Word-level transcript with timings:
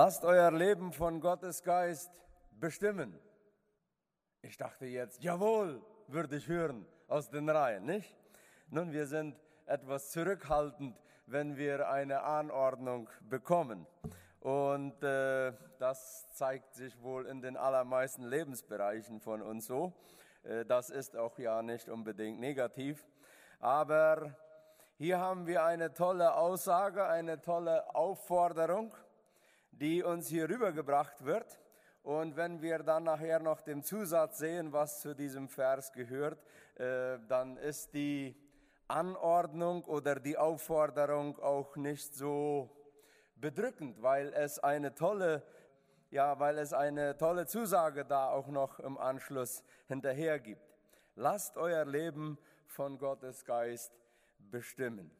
Lasst 0.00 0.24
euer 0.24 0.52
Leben 0.52 0.92
von 0.92 1.20
Gottes 1.20 1.64
Geist 1.64 2.12
bestimmen. 2.52 3.18
Ich 4.42 4.56
dachte 4.56 4.86
jetzt, 4.86 5.24
jawohl, 5.24 5.82
würde 6.06 6.36
ich 6.36 6.46
hören 6.46 6.86
aus 7.08 7.30
den 7.30 7.48
Reihen, 7.50 7.84
nicht? 7.84 8.16
Nun, 8.68 8.92
wir 8.92 9.08
sind 9.08 9.36
etwas 9.66 10.12
zurückhaltend, 10.12 10.96
wenn 11.26 11.56
wir 11.56 11.88
eine 11.88 12.22
Anordnung 12.22 13.10
bekommen. 13.28 13.88
Und 14.38 15.02
äh, 15.02 15.52
das 15.80 16.32
zeigt 16.32 16.74
sich 16.74 17.02
wohl 17.02 17.26
in 17.26 17.42
den 17.42 17.56
allermeisten 17.56 18.22
Lebensbereichen 18.22 19.18
von 19.18 19.42
uns 19.42 19.66
so. 19.66 19.92
Äh, 20.44 20.64
das 20.64 20.90
ist 20.90 21.16
auch 21.16 21.36
ja 21.40 21.60
nicht 21.60 21.88
unbedingt 21.88 22.38
negativ. 22.38 23.04
Aber 23.58 24.32
hier 24.96 25.18
haben 25.18 25.48
wir 25.48 25.64
eine 25.64 25.92
tolle 25.92 26.34
Aussage, 26.34 27.04
eine 27.04 27.40
tolle 27.40 27.92
Aufforderung, 27.96 28.94
die 29.80 30.02
uns 30.02 30.28
hier 30.28 30.48
rübergebracht 30.48 31.24
wird. 31.24 31.58
Und 32.02 32.36
wenn 32.36 32.62
wir 32.62 32.78
dann 32.78 33.04
nachher 33.04 33.38
noch 33.38 33.60
den 33.60 33.82
Zusatz 33.82 34.38
sehen, 34.38 34.72
was 34.72 35.00
zu 35.00 35.14
diesem 35.14 35.48
Vers 35.48 35.92
gehört, 35.92 36.42
äh, 36.76 37.18
dann 37.28 37.56
ist 37.58 37.92
die 37.94 38.34
Anordnung 38.88 39.84
oder 39.84 40.16
die 40.18 40.38
Aufforderung 40.38 41.38
auch 41.38 41.76
nicht 41.76 42.14
so 42.14 42.70
bedrückend, 43.36 44.02
weil 44.02 44.32
es 44.32 44.58
eine 44.58 44.94
tolle, 44.94 45.42
ja, 46.10 46.38
weil 46.40 46.58
es 46.58 46.72
eine 46.72 47.16
tolle 47.18 47.46
Zusage 47.46 48.04
da 48.04 48.30
auch 48.30 48.48
noch 48.48 48.80
im 48.80 48.96
Anschluss 48.96 49.62
hinterher 49.86 50.38
gibt. 50.38 50.62
Lasst 51.14 51.56
euer 51.56 51.84
Leben 51.84 52.38
von 52.66 52.98
Gottes 52.98 53.44
Geist 53.44 53.92
bestimmen. 54.38 55.10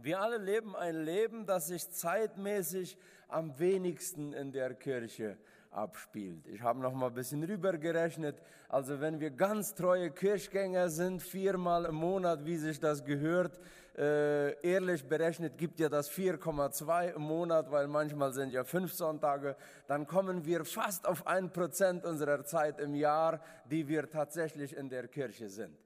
Wir 0.00 0.20
alle 0.20 0.38
leben 0.38 0.76
ein 0.76 1.04
Leben, 1.04 1.44
das 1.44 1.66
sich 1.68 1.90
zeitmäßig 1.90 2.96
am 3.28 3.58
wenigsten 3.58 4.32
in 4.32 4.52
der 4.52 4.74
Kirche 4.74 5.36
abspielt. 5.70 6.46
Ich 6.46 6.62
habe 6.62 6.80
noch 6.80 6.94
mal 6.94 7.08
ein 7.08 7.14
bisschen 7.14 7.42
rübergerechnet. 7.42 8.40
Also 8.68 9.00
wenn 9.00 9.20
wir 9.20 9.30
ganz 9.30 9.74
treue 9.74 10.10
Kirchgänger 10.10 10.88
sind, 10.88 11.22
viermal 11.22 11.84
im 11.86 11.96
Monat, 11.96 12.44
wie 12.46 12.56
sich 12.56 12.80
das 12.80 13.04
gehört, 13.04 13.58
äh, 13.96 14.52
ehrlich 14.62 15.04
berechnet 15.04 15.58
gibt 15.58 15.80
ja 15.80 15.88
das 15.88 16.08
4,2 16.10 17.14
im 17.16 17.22
Monat, 17.22 17.70
weil 17.70 17.88
manchmal 17.88 18.32
sind 18.32 18.52
ja 18.52 18.62
fünf 18.62 18.92
Sonntage, 18.92 19.56
dann 19.88 20.06
kommen 20.06 20.46
wir 20.46 20.64
fast 20.64 21.06
auf 21.06 21.26
ein 21.26 21.52
Prozent 21.52 22.04
unserer 22.04 22.44
Zeit 22.44 22.78
im 22.78 22.94
Jahr, 22.94 23.40
die 23.68 23.88
wir 23.88 24.08
tatsächlich 24.08 24.76
in 24.76 24.88
der 24.88 25.08
Kirche 25.08 25.48
sind. 25.48 25.76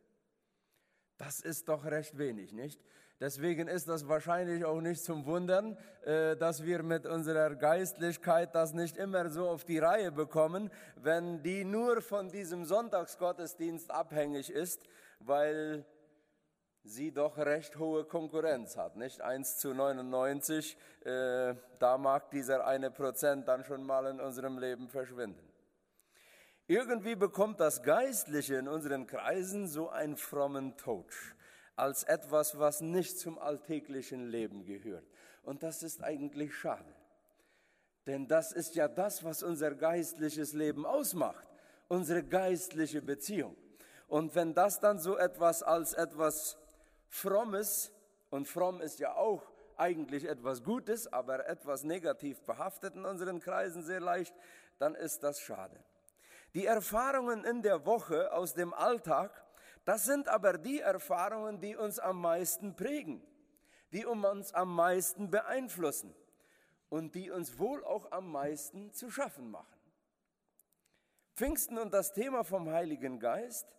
Das 1.16 1.40
ist 1.40 1.68
doch 1.68 1.86
recht 1.86 2.18
wenig, 2.18 2.52
nicht? 2.52 2.80
Deswegen 3.22 3.68
ist 3.68 3.86
das 3.86 4.08
wahrscheinlich 4.08 4.64
auch 4.64 4.80
nicht 4.80 5.04
zum 5.04 5.26
Wundern, 5.26 5.78
äh, 6.04 6.36
dass 6.36 6.64
wir 6.64 6.82
mit 6.82 7.06
unserer 7.06 7.54
Geistlichkeit 7.54 8.52
das 8.52 8.72
nicht 8.72 8.96
immer 8.96 9.30
so 9.30 9.48
auf 9.48 9.62
die 9.62 9.78
Reihe 9.78 10.10
bekommen, 10.10 10.72
wenn 10.96 11.40
die 11.40 11.62
nur 11.62 12.02
von 12.02 12.32
diesem 12.32 12.64
Sonntagsgottesdienst 12.64 13.92
abhängig 13.92 14.50
ist, 14.50 14.82
weil 15.20 15.84
sie 16.82 17.12
doch 17.12 17.38
recht 17.38 17.78
hohe 17.78 18.02
Konkurrenz 18.02 18.76
hat, 18.76 18.96
nicht? 18.96 19.20
1 19.20 19.58
zu 19.58 19.72
99, 19.72 20.76
äh, 21.04 21.54
da 21.78 21.98
mag 21.98 22.28
dieser 22.32 22.66
eine 22.66 22.90
Prozent 22.90 23.46
dann 23.46 23.62
schon 23.62 23.84
mal 23.84 24.04
in 24.06 24.18
unserem 24.18 24.58
Leben 24.58 24.88
verschwinden. 24.88 25.48
Irgendwie 26.66 27.14
bekommt 27.14 27.60
das 27.60 27.84
Geistliche 27.84 28.56
in 28.56 28.66
unseren 28.66 29.06
Kreisen 29.06 29.68
so 29.68 29.90
einen 29.90 30.16
frommen 30.16 30.76
Touch 30.76 31.36
als 31.76 32.04
etwas, 32.04 32.58
was 32.58 32.80
nicht 32.80 33.18
zum 33.18 33.38
alltäglichen 33.38 34.28
Leben 34.28 34.64
gehört. 34.64 35.06
Und 35.42 35.62
das 35.62 35.82
ist 35.82 36.02
eigentlich 36.02 36.54
schade. 36.54 36.94
Denn 38.06 38.26
das 38.26 38.52
ist 38.52 38.74
ja 38.74 38.88
das, 38.88 39.24
was 39.24 39.42
unser 39.42 39.74
geistliches 39.74 40.52
Leben 40.52 40.84
ausmacht, 40.84 41.46
unsere 41.88 42.22
geistliche 42.22 43.00
Beziehung. 43.00 43.56
Und 44.08 44.34
wenn 44.34 44.54
das 44.54 44.80
dann 44.80 44.98
so 44.98 45.16
etwas 45.16 45.62
als 45.62 45.92
etwas 45.94 46.58
Frommes, 47.08 47.92
und 48.30 48.48
fromm 48.48 48.80
ist 48.80 48.98
ja 48.98 49.14
auch 49.14 49.42
eigentlich 49.76 50.24
etwas 50.24 50.62
Gutes, 50.62 51.12
aber 51.12 51.46
etwas 51.46 51.84
negativ 51.84 52.40
behaftet 52.42 52.94
in 52.94 53.04
unseren 53.04 53.40
Kreisen 53.40 53.82
sehr 53.82 54.00
leicht, 54.00 54.34
dann 54.78 54.94
ist 54.94 55.22
das 55.22 55.40
schade. 55.40 55.78
Die 56.54 56.66
Erfahrungen 56.66 57.44
in 57.44 57.62
der 57.62 57.86
Woche 57.86 58.32
aus 58.32 58.54
dem 58.54 58.74
Alltag 58.74 59.41
das 59.84 60.04
sind 60.04 60.28
aber 60.28 60.58
die 60.58 60.80
Erfahrungen, 60.80 61.60
die 61.60 61.76
uns 61.76 61.98
am 61.98 62.20
meisten 62.20 62.76
prägen, 62.76 63.22
die 63.92 64.04
uns 64.04 64.54
am 64.54 64.74
meisten 64.74 65.30
beeinflussen 65.30 66.14
und 66.88 67.14
die 67.14 67.30
uns 67.30 67.58
wohl 67.58 67.84
auch 67.84 68.12
am 68.12 68.30
meisten 68.30 68.92
zu 68.92 69.10
schaffen 69.10 69.50
machen. 69.50 69.78
Pfingsten 71.34 71.78
und 71.78 71.92
das 71.94 72.12
Thema 72.12 72.44
vom 72.44 72.70
Heiligen 72.70 73.18
Geist 73.18 73.76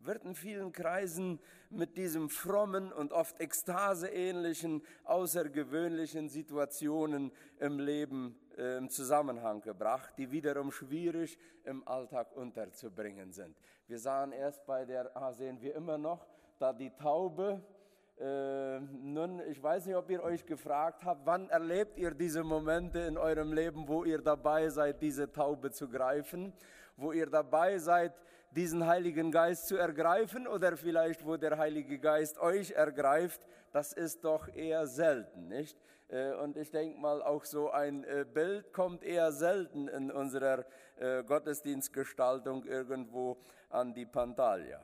wird 0.00 0.24
in 0.24 0.34
vielen 0.34 0.72
Kreisen 0.72 1.40
mit 1.70 1.96
diesem 1.96 2.28
frommen 2.28 2.92
und 2.92 3.12
oft 3.12 3.40
ekstaseähnlichen, 3.40 4.82
außergewöhnlichen 5.04 6.28
Situationen 6.28 7.32
im 7.58 7.78
Leben 7.78 8.38
im 8.56 8.88
Zusammenhang 8.88 9.60
gebracht, 9.60 10.14
die 10.16 10.30
wiederum 10.30 10.70
schwierig 10.70 11.38
im 11.64 11.86
Alltag 11.86 12.34
unterzubringen 12.34 13.32
sind. 13.32 13.56
Wir 13.86 13.98
sahen 13.98 14.32
erst 14.32 14.64
bei 14.66 14.84
der, 14.84 15.14
ah, 15.14 15.32
sehen 15.32 15.60
wir 15.60 15.74
immer 15.74 15.98
noch, 15.98 16.26
da 16.58 16.72
die 16.72 16.90
Taube. 16.90 17.60
Äh, 18.18 18.80
nun, 18.80 19.42
ich 19.48 19.62
weiß 19.62 19.84
nicht, 19.86 19.94
ob 19.94 20.08
ihr 20.08 20.22
euch 20.22 20.46
gefragt 20.46 21.04
habt, 21.04 21.26
wann 21.26 21.50
erlebt 21.50 21.98
ihr 21.98 22.12
diese 22.12 22.42
Momente 22.42 23.00
in 23.00 23.18
eurem 23.18 23.52
Leben, 23.52 23.86
wo 23.86 24.04
ihr 24.04 24.22
dabei 24.22 24.70
seid, 24.70 25.02
diese 25.02 25.30
Taube 25.30 25.70
zu 25.70 25.86
greifen, 25.86 26.54
wo 26.96 27.12
ihr 27.12 27.26
dabei 27.26 27.76
seid, 27.76 28.14
diesen 28.52 28.86
Heiligen 28.86 29.30
Geist 29.30 29.66
zu 29.66 29.76
ergreifen 29.76 30.46
oder 30.46 30.78
vielleicht, 30.78 31.26
wo 31.26 31.36
der 31.36 31.58
Heilige 31.58 31.98
Geist 31.98 32.38
euch 32.38 32.70
ergreift, 32.70 33.42
das 33.70 33.92
ist 33.92 34.24
doch 34.24 34.48
eher 34.48 34.86
selten, 34.86 35.48
nicht? 35.48 35.76
Äh, 36.08 36.32
und 36.34 36.56
ich 36.56 36.70
denke 36.70 36.98
mal, 36.98 37.22
auch 37.22 37.44
so 37.44 37.70
ein 37.70 38.04
äh, 38.04 38.24
Bild 38.24 38.72
kommt 38.72 39.02
eher 39.02 39.32
selten 39.32 39.88
in 39.88 40.10
unserer 40.10 40.64
äh, 40.96 41.24
Gottesdienstgestaltung 41.24 42.64
irgendwo 42.64 43.38
an 43.70 43.94
die 43.94 44.06
Pantalia. 44.06 44.80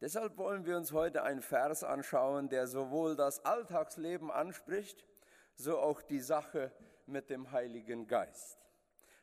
Deshalb 0.00 0.36
wollen 0.38 0.64
wir 0.64 0.76
uns 0.76 0.92
heute 0.92 1.24
einen 1.24 1.42
Vers 1.42 1.82
anschauen, 1.82 2.48
der 2.48 2.68
sowohl 2.68 3.16
das 3.16 3.44
Alltagsleben 3.44 4.30
anspricht, 4.30 5.04
so 5.56 5.78
auch 5.78 6.02
die 6.02 6.20
Sache 6.20 6.70
mit 7.06 7.30
dem 7.30 7.50
Heiligen 7.50 8.06
Geist. 8.06 8.58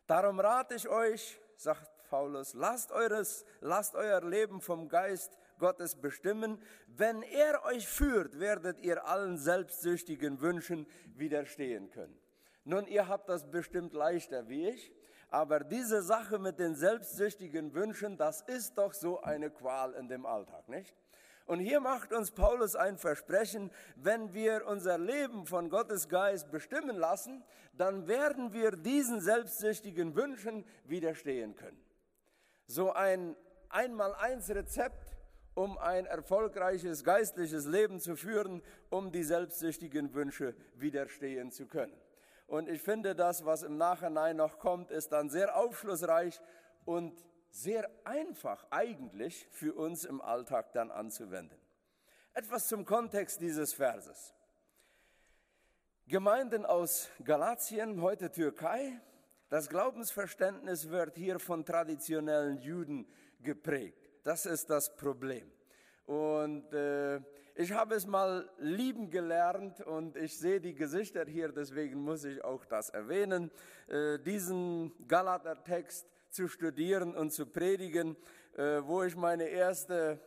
Darum 0.05 0.39
rate 0.39 0.75
ich 0.75 0.89
euch, 0.89 1.39
sagt 1.55 1.89
Paulus, 2.09 2.53
lasst, 2.53 2.91
eures, 2.91 3.45
lasst 3.61 3.95
euer 3.95 4.21
Leben 4.21 4.59
vom 4.59 4.89
Geist 4.89 5.37
Gottes 5.59 5.95
bestimmen. 5.95 6.61
Wenn 6.87 7.21
er 7.23 7.63
euch 7.63 7.87
führt, 7.87 8.39
werdet 8.39 8.79
ihr 8.81 9.05
allen 9.05 9.37
selbstsüchtigen 9.37 10.41
Wünschen 10.41 10.87
widerstehen 11.15 11.89
können. 11.89 12.17
Nun, 12.63 12.87
ihr 12.87 13.07
habt 13.07 13.29
das 13.29 13.49
bestimmt 13.49 13.93
leichter 13.93 14.49
wie 14.49 14.69
ich, 14.69 14.91
aber 15.29 15.59
diese 15.59 16.01
Sache 16.01 16.39
mit 16.39 16.59
den 16.59 16.75
selbstsüchtigen 16.75 17.73
Wünschen, 17.73 18.17
das 18.17 18.41
ist 18.41 18.77
doch 18.77 18.93
so 18.93 19.21
eine 19.21 19.49
Qual 19.49 19.93
in 19.93 20.07
dem 20.07 20.25
Alltag, 20.25 20.67
nicht? 20.69 20.95
Und 21.45 21.59
hier 21.59 21.79
macht 21.79 22.11
uns 22.11 22.31
Paulus 22.31 22.75
ein 22.75 22.97
Versprechen, 22.97 23.69
wenn 23.95 24.33
wir 24.33 24.65
unser 24.65 24.97
Leben 24.97 25.45
von 25.45 25.69
Gottes 25.69 26.09
Geist 26.09 26.49
bestimmen 26.49 26.97
lassen, 26.97 27.43
dann 27.73 28.07
werden 28.07 28.51
wir 28.51 28.71
diesen 28.71 29.21
selbstsüchtigen 29.21 30.15
Wünschen 30.15 30.65
widerstehen 30.85 31.55
können. 31.55 31.79
So 32.65 32.93
ein 32.93 33.35
einmal-eins 33.69 34.49
Rezept, 34.49 35.14
um 35.55 35.77
ein 35.77 36.05
erfolgreiches 36.05 37.03
geistliches 37.03 37.65
Leben 37.65 37.99
zu 37.99 38.15
führen, 38.15 38.61
um 38.89 39.11
die 39.11 39.23
selbstsüchtigen 39.23 40.13
Wünsche 40.13 40.55
widerstehen 40.75 41.51
zu 41.51 41.65
können. 41.65 41.97
Und 42.47 42.69
ich 42.69 42.81
finde, 42.81 43.15
das, 43.15 43.45
was 43.45 43.63
im 43.63 43.77
Nachhinein 43.77 44.37
noch 44.37 44.59
kommt, 44.59 44.91
ist 44.91 45.11
dann 45.11 45.29
sehr 45.29 45.57
aufschlussreich 45.57 46.39
und 46.83 47.25
sehr 47.49 47.89
einfach 48.03 48.67
eigentlich 48.69 49.47
für 49.49 49.73
uns 49.73 50.05
im 50.05 50.21
Alltag 50.21 50.73
dann 50.73 50.91
anzuwenden. 50.91 51.57
Etwas 52.33 52.67
zum 52.67 52.85
Kontext 52.85 53.39
dieses 53.39 53.73
Verses. 53.73 54.33
Gemeinden 56.07 56.65
aus 56.65 57.09
Galatien, 57.23 58.01
heute 58.01 58.29
Türkei, 58.29 58.99
das 59.49 59.69
Glaubensverständnis 59.69 60.89
wird 60.89 61.15
hier 61.15 61.39
von 61.39 61.65
traditionellen 61.65 62.57
Juden 62.57 63.07
geprägt. 63.39 64.04
Das 64.25 64.47
ist 64.47 64.71
das 64.71 64.95
Problem. 64.95 65.51
Und 66.07 66.73
äh, 66.73 67.17
ich 67.53 67.71
habe 67.73 67.93
es 67.93 68.07
mal 68.07 68.49
lieben 68.57 69.11
gelernt 69.11 69.81
und 69.81 70.17
ich 70.17 70.39
sehe 70.39 70.59
die 70.59 70.73
Gesichter 70.73 71.25
hier, 71.25 71.51
deswegen 71.51 72.01
muss 72.01 72.23
ich 72.23 72.43
auch 72.43 72.65
das 72.65 72.89
erwähnen, 72.89 73.51
äh, 73.87 74.17
diesen 74.17 74.91
Galater-Text 75.07 76.07
zu 76.31 76.47
studieren 76.47 77.15
und 77.15 77.33
zu 77.33 77.45
predigen, 77.45 78.17
äh, 78.57 78.81
wo 78.81 79.03
ich 79.03 79.15
meine 79.15 79.43
erste 79.43 80.19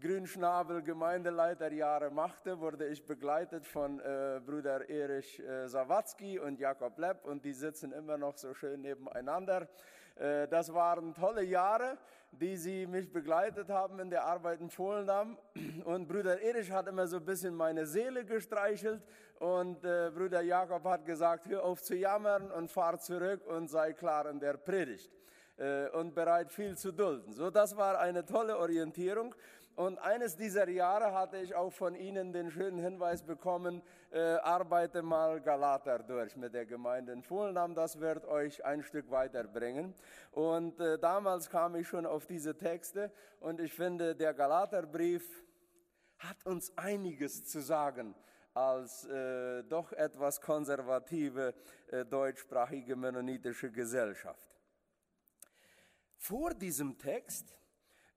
Grünschnabel 0.00 0.82
Gemeindeleiterjahre 0.82 2.10
machte, 2.10 2.60
wurde 2.60 2.86
ich 2.86 3.04
begleitet 3.04 3.66
von 3.66 4.00
äh, 4.00 4.40
Bruder 4.42 4.88
Erich 4.88 5.38
äh, 5.38 5.68
Sawatzki 5.68 6.38
und 6.38 6.58
Jakob 6.58 6.98
Lepp 6.98 7.26
und 7.26 7.44
die 7.44 7.52
sitzen 7.52 7.92
immer 7.92 8.16
noch 8.16 8.38
so 8.38 8.54
schön 8.54 8.80
nebeneinander. 8.80 9.68
Äh, 10.16 10.48
das 10.48 10.72
waren 10.72 11.14
tolle 11.14 11.42
Jahre, 11.42 11.98
die 12.32 12.56
sie 12.56 12.86
mich 12.86 13.12
begleitet 13.12 13.68
haben 13.68 13.98
in 14.00 14.10
der 14.10 14.24
Arbeit 14.24 14.60
in 14.60 14.70
Fohlendamm. 14.70 15.36
Und 15.84 16.08
Bruder 16.08 16.40
Erich 16.40 16.70
hat 16.70 16.86
immer 16.88 17.06
so 17.06 17.16
ein 17.16 17.24
bisschen 17.24 17.54
meine 17.54 17.86
Seele 17.86 18.24
gestreichelt 18.24 19.02
und 19.38 19.84
äh, 19.84 20.10
Bruder 20.14 20.42
Jakob 20.42 20.84
hat 20.84 21.04
gesagt, 21.04 21.48
hör 21.48 21.64
auf 21.64 21.82
zu 21.82 21.96
jammern 21.96 22.50
und 22.50 22.70
fahr 22.70 22.98
zurück 22.98 23.46
und 23.46 23.68
sei 23.68 23.92
klar 23.92 24.28
in 24.28 24.38
der 24.38 24.54
Predigt 24.54 25.10
äh, 25.56 25.88
und 25.90 26.14
bereit 26.14 26.52
viel 26.52 26.76
zu 26.76 26.92
dulden. 26.92 27.32
So, 27.32 27.50
das 27.50 27.76
war 27.76 27.98
eine 27.98 28.24
tolle 28.24 28.58
Orientierung. 28.58 29.34
Und 29.76 29.98
eines 29.98 30.36
dieser 30.36 30.68
Jahre 30.68 31.14
hatte 31.14 31.38
ich 31.38 31.54
auch 31.54 31.72
von 31.72 31.94
Ihnen 31.94 32.32
den 32.32 32.50
schönen 32.50 32.78
Hinweis 32.78 33.22
bekommen, 33.22 33.82
äh, 34.10 34.36
arbeite 34.36 35.02
mal 35.02 35.40
Galater 35.40 36.00
durch 36.00 36.36
mit 36.36 36.52
der 36.54 36.66
Gemeinde 36.66 37.12
in 37.12 37.22
Fulnam, 37.22 37.74
das 37.74 38.00
wird 38.00 38.24
euch 38.24 38.64
ein 38.64 38.82
Stück 38.82 39.10
weiterbringen. 39.10 39.94
Und 40.32 40.80
äh, 40.80 40.98
damals 40.98 41.48
kam 41.48 41.76
ich 41.76 41.88
schon 41.88 42.06
auf 42.06 42.26
diese 42.26 42.56
Texte 42.56 43.12
und 43.40 43.60
ich 43.60 43.72
finde, 43.72 44.14
der 44.14 44.34
Galaterbrief 44.34 45.44
hat 46.18 46.44
uns 46.44 46.76
einiges 46.76 47.46
zu 47.46 47.60
sagen 47.60 48.14
als 48.52 49.04
äh, 49.06 49.62
doch 49.64 49.92
etwas 49.92 50.40
konservative 50.40 51.54
äh, 51.88 52.04
deutschsprachige 52.04 52.96
mennonitische 52.96 53.70
Gesellschaft. 53.70 54.50
Vor 56.16 56.52
diesem 56.52 56.98
Text 56.98 57.56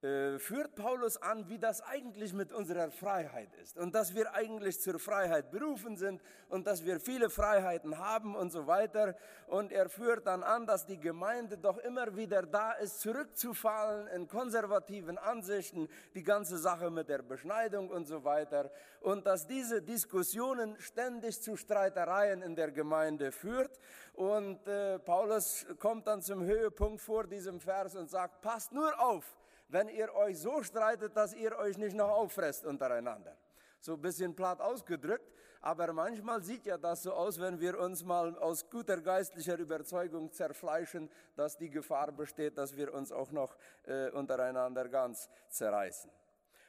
äh, 0.03 0.37
führt 0.37 0.75
Paulus 0.75 1.17
an, 1.17 1.47
wie 1.47 1.57
das 1.57 1.81
eigentlich 1.81 2.33
mit 2.33 2.51
unserer 2.51 2.91
Freiheit 2.91 3.53
ist 3.61 3.77
und 3.77 3.95
dass 3.95 4.13
wir 4.13 4.33
eigentlich 4.33 4.81
zur 4.81 4.99
Freiheit 4.99 5.49
berufen 5.49 5.95
sind 5.95 6.21
und 6.49 6.67
dass 6.67 6.83
wir 6.83 6.99
viele 6.99 7.29
Freiheiten 7.29 7.97
haben 7.97 8.35
und 8.35 8.51
so 8.51 8.67
weiter. 8.67 9.15
Und 9.47 9.71
er 9.71 9.89
führt 9.89 10.27
dann 10.27 10.43
an, 10.43 10.65
dass 10.65 10.85
die 10.85 10.99
Gemeinde 10.99 11.57
doch 11.57 11.77
immer 11.77 12.15
wieder 12.15 12.43
da 12.43 12.73
ist, 12.73 12.99
zurückzufallen 12.99 14.07
in 14.07 14.27
konservativen 14.27 15.17
Ansichten, 15.17 15.87
die 16.15 16.23
ganze 16.23 16.57
Sache 16.57 16.89
mit 16.89 17.07
der 17.07 17.21
Beschneidung 17.21 17.89
und 17.89 18.05
so 18.05 18.23
weiter. 18.23 18.71
Und 18.99 19.25
dass 19.25 19.47
diese 19.47 19.81
Diskussionen 19.81 20.75
ständig 20.79 21.41
zu 21.41 21.55
Streitereien 21.55 22.41
in 22.41 22.55
der 22.55 22.71
Gemeinde 22.71 23.31
führt. 23.31 23.79
Und 24.13 24.67
äh, 24.67 24.99
Paulus 24.99 25.65
kommt 25.79 26.07
dann 26.07 26.21
zum 26.21 26.43
Höhepunkt 26.43 27.01
vor 27.01 27.25
diesem 27.25 27.59
Vers 27.59 27.95
und 27.95 28.09
sagt, 28.09 28.41
passt 28.41 28.73
nur 28.73 28.99
auf, 28.99 29.37
wenn 29.73 29.89
ihr 29.89 30.13
euch 30.13 30.37
so 30.39 30.61
streitet, 30.61 31.17
dass 31.17 31.33
ihr 31.33 31.57
euch 31.57 31.77
nicht 31.77 31.95
noch 31.95 32.09
auffresst 32.09 32.63
untereinander. 32.63 33.35
So 33.79 33.95
ein 33.95 34.01
bisschen 34.01 34.35
platt 34.35 34.61
ausgedrückt, 34.61 35.33
aber 35.61 35.91
manchmal 35.93 36.43
sieht 36.43 36.65
ja 36.65 36.77
das 36.77 37.03
so 37.03 37.11
aus, 37.11 37.39
wenn 37.39 37.59
wir 37.59 37.79
uns 37.79 38.03
mal 38.03 38.37
aus 38.37 38.69
guter 38.69 39.01
geistlicher 39.01 39.57
Überzeugung 39.57 40.31
zerfleischen, 40.31 41.09
dass 41.35 41.57
die 41.57 41.69
Gefahr 41.69 42.11
besteht, 42.11 42.57
dass 42.57 42.77
wir 42.77 42.93
uns 42.93 43.11
auch 43.11 43.31
noch 43.31 43.57
äh, 43.85 44.09
untereinander 44.11 44.87
ganz 44.87 45.27
zerreißen. 45.49 46.11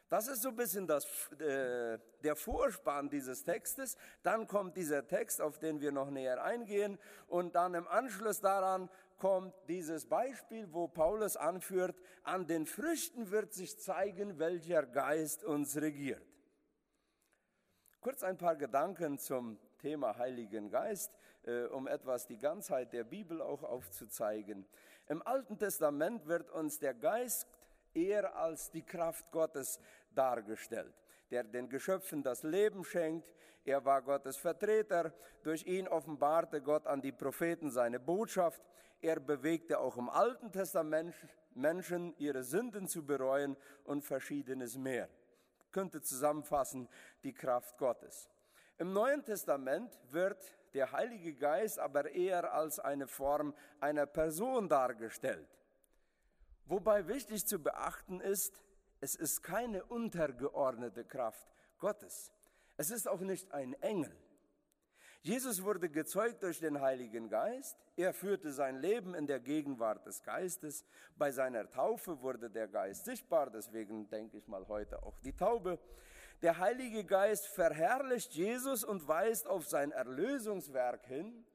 Das 0.09 0.29
ist 0.29 0.43
so 0.43 0.51
ein 0.51 0.57
bisschen 0.57 0.87
das, 0.87 1.05
äh, 1.41 1.99
der 2.23 2.37
Vorspann 2.37 3.09
dieses 3.09 3.43
Textes. 3.43 3.97
Dann 4.23 4.47
kommt 4.47 4.77
dieser 4.77 5.07
Text, 5.07 5.41
auf 5.41 5.59
den 5.59 5.81
wir 5.81 5.93
noch 5.93 6.11
näher 6.11 6.45
eingehen. 6.45 6.99
Und 7.27 7.55
dann 7.55 7.75
im 7.75 7.89
Anschluss 7.89 8.41
daran 8.41 8.89
kommt 9.17 9.55
dieses 9.69 10.07
Beispiel, 10.07 10.73
wo 10.73 10.89
Paulus 10.89 11.37
anführt, 11.37 11.97
an 12.23 12.47
den 12.47 12.67
Früchten 12.67 13.31
wird 13.31 13.53
sich 13.53 13.79
zeigen, 13.79 14.39
welcher 14.39 14.85
Geist 14.85 15.45
uns 15.45 15.77
regiert. 15.77 16.23
Kurz 18.01 18.23
ein 18.23 18.37
paar 18.37 18.57
Gedanken 18.57 19.19
zum 19.19 19.59
Thema 19.79 20.17
Heiligen 20.19 20.69
Geist, 20.71 21.11
äh, 21.45 21.65
um 21.65 21.87
etwas 21.87 22.27
die 22.27 22.39
Ganzheit 22.39 22.93
der 22.93 23.05
Bibel 23.05 23.41
auch 23.41 23.63
aufzuzeigen. 23.63 24.67
Im 25.09 25.23
Alten 25.27 25.59
Testament 25.59 26.27
wird 26.27 26.51
uns 26.51 26.79
der 26.79 26.95
Geist 26.95 27.47
eher 27.95 28.37
als 28.37 28.71
die 28.71 28.83
Kraft 28.83 29.31
Gottes 29.31 29.79
dargestellt, 30.15 30.95
der 31.31 31.45
den 31.45 31.69
Geschöpfen 31.69 32.23
das 32.23 32.43
Leben 32.43 32.85
schenkt. 32.85 33.33
Er 33.65 33.85
war 33.85 34.03
Gottes 34.03 34.37
Vertreter. 34.37 35.13
Durch 35.43 35.65
ihn 35.67 35.89
offenbarte 35.89 36.61
Gott 36.61 36.87
an 36.87 37.01
die 37.01 37.13
Propheten 37.13 37.71
seine 37.71 38.01
Botschaft. 38.01 38.63
Er 39.05 39.21
bewegte 39.21 39.81
auch 39.81 39.99
im 39.99 40.09
Alten 40.09 40.51
Testament 40.51 41.15
Menschen, 41.55 42.17
ihre 42.17 42.43
Sünden 42.43 42.89
zu 42.89 43.05
bereuen 43.05 43.55
und 43.85 44.03
verschiedenes 44.03 44.79
mehr. 44.79 45.11
Könnte 45.73 46.01
zusammenfassen, 46.01 46.89
die 47.23 47.35
Kraft 47.35 47.77
Gottes. 47.77 48.31
Im 48.79 48.95
Neuen 48.95 49.23
Testament 49.23 50.01
wird 50.11 50.43
der 50.73 50.93
Heilige 50.93 51.35
Geist 51.35 51.79
aber 51.79 52.13
eher 52.13 52.55
als 52.55 52.79
eine 52.79 53.07
Form 53.07 53.53
einer 53.79 54.07
Person 54.07 54.71
dargestellt. 54.71 55.51
Wobei 56.65 57.07
wichtig 57.07 57.47
zu 57.47 57.59
beachten 57.59 58.23
ist, 58.23 58.63
es 59.03 59.17
ist 59.17 59.43
keine 59.43 59.85
untergeordnete 59.85 61.05
Kraft 61.05 61.47
Gottes. 61.79 62.33
Es 62.79 62.91
ist 62.91 63.07
auch 63.07 63.21
nicht 63.21 63.53
ein 63.53 63.75
Engel. 63.83 64.17
Jesus 65.27 65.65
wurde 65.65 65.89
gezeugt 65.89 66.43
durch 66.43 66.61
den 66.61 66.83
Heiligen 66.83 67.31
Geist. 67.31 67.79
Er 67.97 68.13
führte 68.13 68.53
sein 68.53 68.83
Leben 68.83 69.15
in 69.15 69.27
der 69.27 69.41
Gegenwart 69.41 70.05
des 70.05 70.23
Geistes. 70.23 70.85
Bei 71.17 71.33
seiner 71.33 71.71
Taufe 71.71 72.21
wurde 72.21 72.51
der 72.51 72.69
Geist 72.69 73.07
sichtbar, 73.07 73.49
deswegen 73.49 74.07
denke 74.11 74.37
ich 74.37 74.47
mal 74.49 74.69
heute 74.69 75.03
auch 75.03 75.19
die 75.21 75.35
Taube. 75.35 75.79
Der 76.43 76.59
Heilige 76.59 77.05
Geist 77.05 77.47
verherrlicht 77.47 78.35
Jesus 78.35 78.85
und 78.85 79.09
weist 79.09 79.47
auf 79.47 79.67
sein 79.67 79.93
Erlösungswerk 79.93 81.07
hin. 81.07 81.47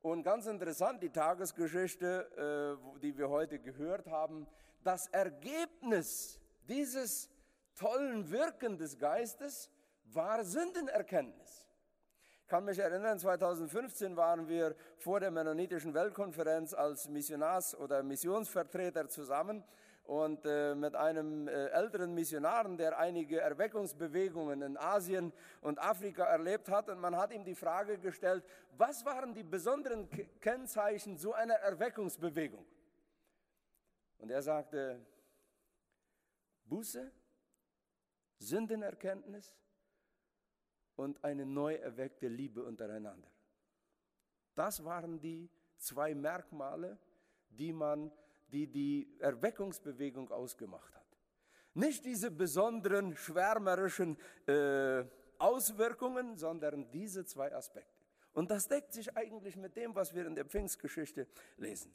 Und 0.00 0.22
ganz 0.22 0.46
interessant, 0.46 1.02
die 1.02 1.10
Tagesgeschichte, 1.10 2.78
äh, 2.96 3.00
die 3.00 3.18
wir 3.18 3.28
heute 3.28 3.58
gehört 3.58 4.06
haben, 4.06 4.46
das 4.84 5.06
Ergebnis 5.08 6.40
dieses 6.66 7.28
tollen 7.74 8.30
Wirken 8.30 8.78
des 8.78 8.98
Geistes 8.98 9.70
war 10.04 10.46
Sündenerkenntnis 10.46 11.61
kann 12.52 12.66
mich 12.66 12.80
erinnern, 12.80 13.18
2015 13.18 14.14
waren 14.14 14.46
wir 14.46 14.76
vor 14.98 15.20
der 15.20 15.30
Mennonitischen 15.30 15.94
Weltkonferenz 15.94 16.74
als 16.74 17.08
Missionars- 17.08 17.74
oder 17.74 18.02
Missionsvertreter 18.02 19.08
zusammen 19.08 19.64
und 20.04 20.44
äh, 20.44 20.74
mit 20.74 20.94
einem 20.94 21.48
äh, 21.48 21.68
älteren 21.68 22.12
Missionaren, 22.14 22.76
der 22.76 22.98
einige 22.98 23.40
Erweckungsbewegungen 23.40 24.60
in 24.60 24.76
Asien 24.76 25.32
und 25.62 25.78
Afrika 25.78 26.24
erlebt 26.24 26.68
hat. 26.68 26.90
Und 26.90 27.00
man 27.00 27.16
hat 27.16 27.32
ihm 27.32 27.42
die 27.42 27.54
Frage 27.54 27.96
gestellt, 27.96 28.44
was 28.76 29.02
waren 29.06 29.32
die 29.32 29.44
besonderen 29.44 30.10
K 30.10 30.24
Kennzeichen 30.38 31.16
so 31.16 31.32
einer 31.32 31.54
Erweckungsbewegung? 31.54 32.66
Und 34.18 34.30
er 34.30 34.42
sagte, 34.42 35.00
Buße, 36.66 37.10
Sündenerkenntnis 38.40 39.56
und 40.96 41.22
eine 41.24 41.46
neu 41.46 41.74
erweckte 41.74 42.28
Liebe 42.28 42.62
untereinander. 42.62 43.30
Das 44.54 44.84
waren 44.84 45.20
die 45.20 45.48
zwei 45.78 46.14
Merkmale, 46.14 46.98
die 47.48 47.72
man, 47.72 48.12
die 48.48 48.66
die 48.66 49.16
Erweckungsbewegung 49.18 50.30
ausgemacht 50.30 50.94
hat. 50.94 51.02
Nicht 51.74 52.04
diese 52.04 52.30
besonderen 52.30 53.16
schwärmerischen 53.16 54.18
äh, 54.46 55.04
Auswirkungen, 55.38 56.36
sondern 56.36 56.90
diese 56.90 57.24
zwei 57.24 57.54
Aspekte. 57.54 58.02
Und 58.34 58.50
das 58.50 58.68
deckt 58.68 58.92
sich 58.92 59.16
eigentlich 59.16 59.56
mit 59.56 59.76
dem, 59.76 59.94
was 59.94 60.14
wir 60.14 60.26
in 60.26 60.34
der 60.34 60.44
Pfingstgeschichte 60.44 61.26
lesen. 61.56 61.94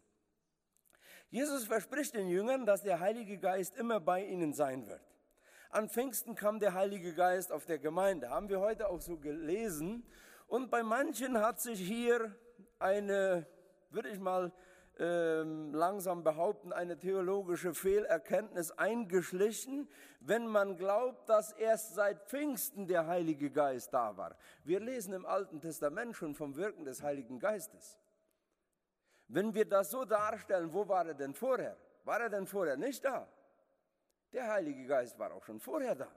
Jesus 1.30 1.66
verspricht 1.66 2.13
den 2.13 2.27
Jüngern, 2.27 2.66
dass 2.66 2.84
der 2.84 3.00
Heilige 3.00 3.38
Geist 3.38 3.75
immer 3.75 4.00
bei 4.00 4.25
ihnen 4.25 4.54
sein 4.54 4.88
wird. 4.88 5.01
An 5.69 5.89
Pfingsten 5.89 6.36
kam 6.36 6.59
der 6.59 6.74
Heilige 6.74 7.13
Geist 7.13 7.51
auf 7.51 7.65
der 7.65 7.77
Gemeinde. 7.77 8.29
Haben 8.29 8.47
wir 8.50 8.59
heute 8.59 8.89
auch 8.89 9.01
so 9.01 9.17
gelesen. 9.17 10.05
Und 10.47 10.71
bei 10.71 10.81
manchen 10.81 11.39
hat 11.41 11.59
sich 11.59 11.79
hier 11.79 12.33
eine, 12.79 13.45
würde 13.89 14.09
ich 14.09 14.19
mal 14.19 14.53
ähm, 14.97 15.74
langsam 15.74 16.24
behaupten, 16.24 16.71
eine 16.71 16.97
theologische 16.97 17.74
Fehlerkenntnis 17.74 18.71
eingeschlichen, 18.71 19.89
wenn 20.21 20.47
man 20.47 20.77
glaubt, 20.77 21.29
dass 21.29 21.51
erst 21.51 21.95
seit 21.95 22.29
Pfingsten 22.29 22.88
der 22.88 23.05
Heilige 23.05 23.51
Geist 23.51 23.93
da 23.93 24.15
war. 24.15 24.38
Wir 24.63 24.79
lesen 24.79 25.13
im 25.13 25.25
Alten 25.25 25.59
Testament 25.59 26.15
schon 26.15 26.33
vom 26.33 26.55
Wirken 26.55 26.86
des 26.86 27.03
Heiligen 27.03 27.39
Geistes. 27.39 28.00
Wenn 29.27 29.53
wir 29.53 29.65
das 29.65 29.91
so 29.91 30.05
darstellen, 30.05 30.71
wo 30.71 30.88
war 30.88 31.05
er 31.05 31.13
denn 31.13 31.33
vorher? 31.33 31.75
War 32.05 32.21
er 32.21 32.29
denn 32.29 32.47
vorher 32.47 32.77
nicht 32.77 33.03
da? 33.03 33.27
Der 34.34 34.51
Heilige 34.51 34.86
Geist 34.86 35.17
war 35.17 35.34
auch 35.34 35.43
schon 35.43 35.60
vorher 35.60 35.96
da. 35.96 36.12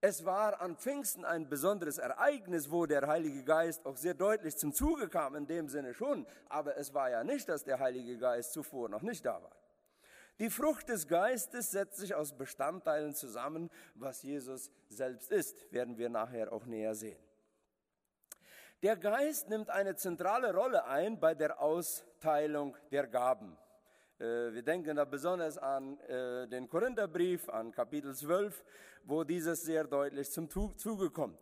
Es 0.00 0.26
war 0.26 0.60
an 0.60 0.76
Pfingsten 0.76 1.24
ein 1.24 1.48
besonderes 1.48 1.96
Ereignis, 1.96 2.70
wo 2.70 2.84
der 2.84 3.06
Heilige 3.06 3.42
Geist 3.42 3.86
auch 3.86 3.96
sehr 3.96 4.12
deutlich 4.12 4.54
zum 4.58 4.74
Zuge 4.74 5.08
kam, 5.08 5.34
in 5.34 5.46
dem 5.46 5.68
Sinne 5.68 5.94
schon. 5.94 6.26
Aber 6.50 6.76
es 6.76 6.92
war 6.92 7.08
ja 7.08 7.24
nicht, 7.24 7.48
dass 7.48 7.64
der 7.64 7.78
Heilige 7.78 8.18
Geist 8.18 8.52
zuvor 8.52 8.90
noch 8.90 9.00
nicht 9.00 9.24
da 9.24 9.42
war. 9.42 9.56
Die 10.40 10.50
Frucht 10.50 10.90
des 10.90 11.08
Geistes 11.08 11.70
setzt 11.70 11.96
sich 11.96 12.14
aus 12.14 12.36
Bestandteilen 12.36 13.14
zusammen, 13.14 13.70
was 13.94 14.22
Jesus 14.22 14.70
selbst 14.88 15.30
ist, 15.30 15.56
werden 15.72 15.96
wir 15.96 16.10
nachher 16.10 16.52
auch 16.52 16.66
näher 16.66 16.94
sehen. 16.94 17.22
Der 18.82 18.96
Geist 18.96 19.48
nimmt 19.48 19.70
eine 19.70 19.96
zentrale 19.96 20.52
Rolle 20.54 20.84
ein 20.84 21.18
bei 21.18 21.34
der 21.34 21.60
Austeilung 21.62 22.76
der 22.90 23.06
Gaben. 23.06 23.56
Äh, 24.24 24.54
wir 24.54 24.62
denken 24.62 24.96
da 24.96 25.04
besonders 25.04 25.58
an 25.58 25.98
äh, 26.00 26.48
den 26.48 26.66
Korintherbrief, 26.66 27.46
an 27.50 27.72
Kapitel 27.72 28.14
12, 28.14 28.64
wo 29.04 29.22
dieses 29.22 29.62
sehr 29.62 29.84
deutlich 29.84 30.30
zum 30.30 30.48
Zuge 30.48 31.10
kommt. 31.10 31.38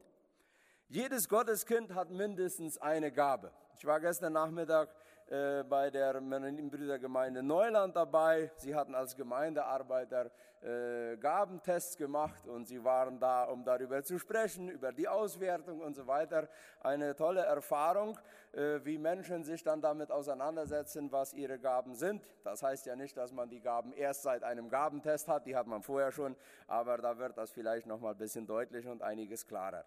Jedes 0.89 1.29
Gotteskind 1.29 1.95
hat 1.95 2.11
mindestens 2.11 2.79
eine 2.79 3.13
Gabe. 3.13 3.53
Ich 3.77 3.87
war 3.87 4.01
gestern 4.01 4.33
Nachmittag 4.33 4.89
äh, 5.33 5.65
bei 5.65 5.91
der 5.91 6.21
Brüdergemeinde 6.21 7.43
Neuland 7.43 7.97
dabei. 7.97 8.51
Sie 8.57 8.75
hatten 8.75 8.95
als 8.95 9.17
Gemeindearbeiter 9.17 10.31
äh, 10.61 11.17
Gabentests 11.17 11.97
gemacht 11.97 12.47
und 12.47 12.69
sie 12.69 12.85
waren 12.85 13.19
da, 13.19 13.45
um 13.45 13.65
darüber 13.65 14.03
zu 14.03 14.19
sprechen, 14.19 14.69
über 14.69 14.93
die 14.93 15.09
Auswertung 15.09 15.81
und 15.81 15.95
so 15.95 16.07
weiter. 16.07 16.51
Eine 16.81 17.17
tolle 17.17 17.41
Erfahrung, 17.41 18.19
äh, 18.53 18.81
wie 18.85 18.99
Menschen 18.99 19.43
sich 19.43 19.65
dann 19.65 19.81
damit 19.81 20.11
auseinandersetzen, 20.11 21.11
was 21.11 21.33
ihre 21.33 21.59
Gaben 21.59 21.95
sind. 21.95 22.23
Das 22.45 22.63
heißt 22.63 22.85
ja 22.85 22.95
nicht, 22.95 23.17
dass 23.17 23.33
man 23.33 23.49
die 23.49 23.61
Gaben 23.61 23.95
erst 23.95 24.25
seit 24.25 24.43
einem 24.43 24.69
Gabentest 24.69 25.29
hat, 25.29 25.47
die 25.47 25.57
hat 25.57 25.67
man 25.67 25.83
vorher 25.83 26.13
schon, 26.13 26.37
aber 26.67 26.99
da 26.99 27.17
wird 27.17 27.39
das 27.39 27.51
vielleicht 27.53 27.87
noch 27.87 28.01
mal 28.01 28.11
ein 28.11 28.19
bisschen 28.19 28.47
deutlicher 28.47 28.93
und 28.93 29.01
einiges 29.01 29.47
klarer. 29.47 29.87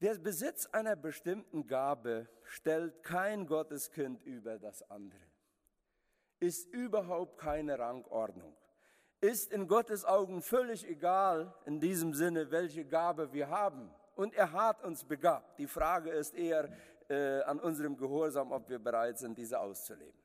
Der 0.00 0.14
Besitz 0.14 0.64
einer 0.66 0.96
bestimmten 0.96 1.66
Gabe 1.66 2.26
stellt 2.44 3.02
kein 3.02 3.46
Gotteskind 3.46 4.22
über 4.22 4.58
das 4.58 4.82
andere, 4.90 5.20
ist 6.38 6.72
überhaupt 6.72 7.36
keine 7.36 7.78
Rangordnung, 7.78 8.56
ist 9.20 9.52
in 9.52 9.68
Gottes 9.68 10.06
Augen 10.06 10.40
völlig 10.40 10.88
egal 10.88 11.54
in 11.66 11.80
diesem 11.80 12.14
Sinne, 12.14 12.50
welche 12.50 12.86
Gabe 12.86 13.34
wir 13.34 13.50
haben. 13.50 13.90
Und 14.14 14.32
er 14.34 14.52
hat 14.52 14.82
uns 14.84 15.04
begabt. 15.04 15.58
Die 15.58 15.66
Frage 15.66 16.10
ist 16.10 16.34
eher 16.34 16.70
äh, 17.10 17.42
an 17.42 17.60
unserem 17.60 17.98
Gehorsam, 17.98 18.52
ob 18.52 18.70
wir 18.70 18.78
bereit 18.78 19.18
sind, 19.18 19.36
diese 19.36 19.60
auszuleben. 19.60 20.18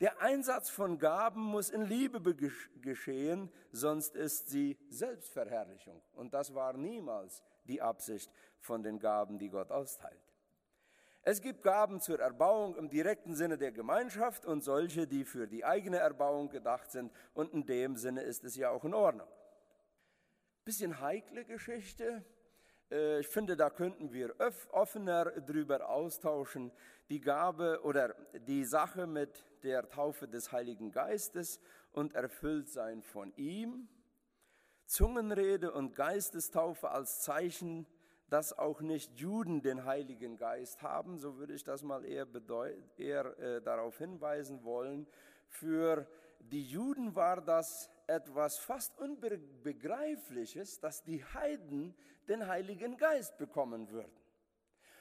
Der 0.00 0.20
Einsatz 0.22 0.70
von 0.70 0.98
Gaben 0.98 1.42
muss 1.42 1.68
in 1.68 1.82
Liebe 1.82 2.20
geschehen, 2.80 3.52
sonst 3.70 4.16
ist 4.16 4.48
sie 4.48 4.78
Selbstverherrlichung. 4.88 6.02
Und 6.14 6.32
das 6.32 6.54
war 6.54 6.72
niemals 6.72 7.42
die 7.64 7.80
Absicht 7.80 8.30
von 8.64 8.82
den 8.82 8.98
Gaben, 8.98 9.38
die 9.38 9.50
Gott 9.50 9.70
austeilt. 9.70 10.20
Es 11.22 11.40
gibt 11.40 11.62
Gaben 11.62 12.00
zur 12.00 12.20
Erbauung 12.20 12.76
im 12.76 12.90
direkten 12.90 13.34
Sinne 13.34 13.56
der 13.56 13.72
Gemeinschaft 13.72 14.44
und 14.44 14.62
solche, 14.62 15.06
die 15.06 15.24
für 15.24 15.46
die 15.46 15.64
eigene 15.64 15.98
Erbauung 15.98 16.50
gedacht 16.50 16.90
sind. 16.90 17.10
Und 17.32 17.54
in 17.54 17.64
dem 17.64 17.96
Sinne 17.96 18.22
ist 18.22 18.44
es 18.44 18.56
ja 18.56 18.70
auch 18.70 18.84
in 18.84 18.92
Ordnung. 18.92 19.28
Bisschen 20.64 21.00
heikle 21.00 21.46
Geschichte. 21.46 22.24
Äh, 22.90 23.20
ich 23.20 23.28
finde, 23.28 23.56
da 23.56 23.70
könnten 23.70 24.12
wir 24.12 24.34
offener 24.70 25.26
drüber 25.40 25.88
austauschen. 25.88 26.72
Die 27.08 27.20
Gabe 27.20 27.80
oder 27.84 28.14
die 28.46 28.64
Sache 28.64 29.06
mit 29.06 29.46
der 29.62 29.88
Taufe 29.88 30.28
des 30.28 30.52
Heiligen 30.52 30.90
Geistes 30.90 31.58
und 31.92 32.14
erfüllt 32.14 32.68
sein 32.68 33.02
von 33.02 33.34
ihm 33.36 33.88
Zungenrede 34.86 35.72
und 35.72 35.94
Geistestaufe 35.94 36.90
als 36.90 37.22
Zeichen, 37.22 37.86
dass 38.28 38.56
auch 38.56 38.80
nicht 38.80 39.14
Juden 39.18 39.62
den 39.62 39.84
Heiligen 39.84 40.36
Geist 40.36 40.82
haben, 40.82 41.18
so 41.18 41.36
würde 41.36 41.54
ich 41.54 41.64
das 41.64 41.82
mal 41.82 42.04
eher, 42.04 42.26
eher 42.96 43.38
äh, 43.38 43.62
darauf 43.62 43.98
hinweisen 43.98 44.64
wollen. 44.64 45.06
Für 45.48 46.06
die 46.40 46.64
Juden 46.64 47.14
war 47.14 47.40
das 47.40 47.90
etwas 48.06 48.58
fast 48.58 48.98
Unbegreifliches, 48.98 50.80
dass 50.80 51.04
die 51.04 51.24
Heiden 51.24 51.94
den 52.28 52.46
Heiligen 52.46 52.96
Geist 52.96 53.36
bekommen 53.38 53.90
würden. 53.90 54.12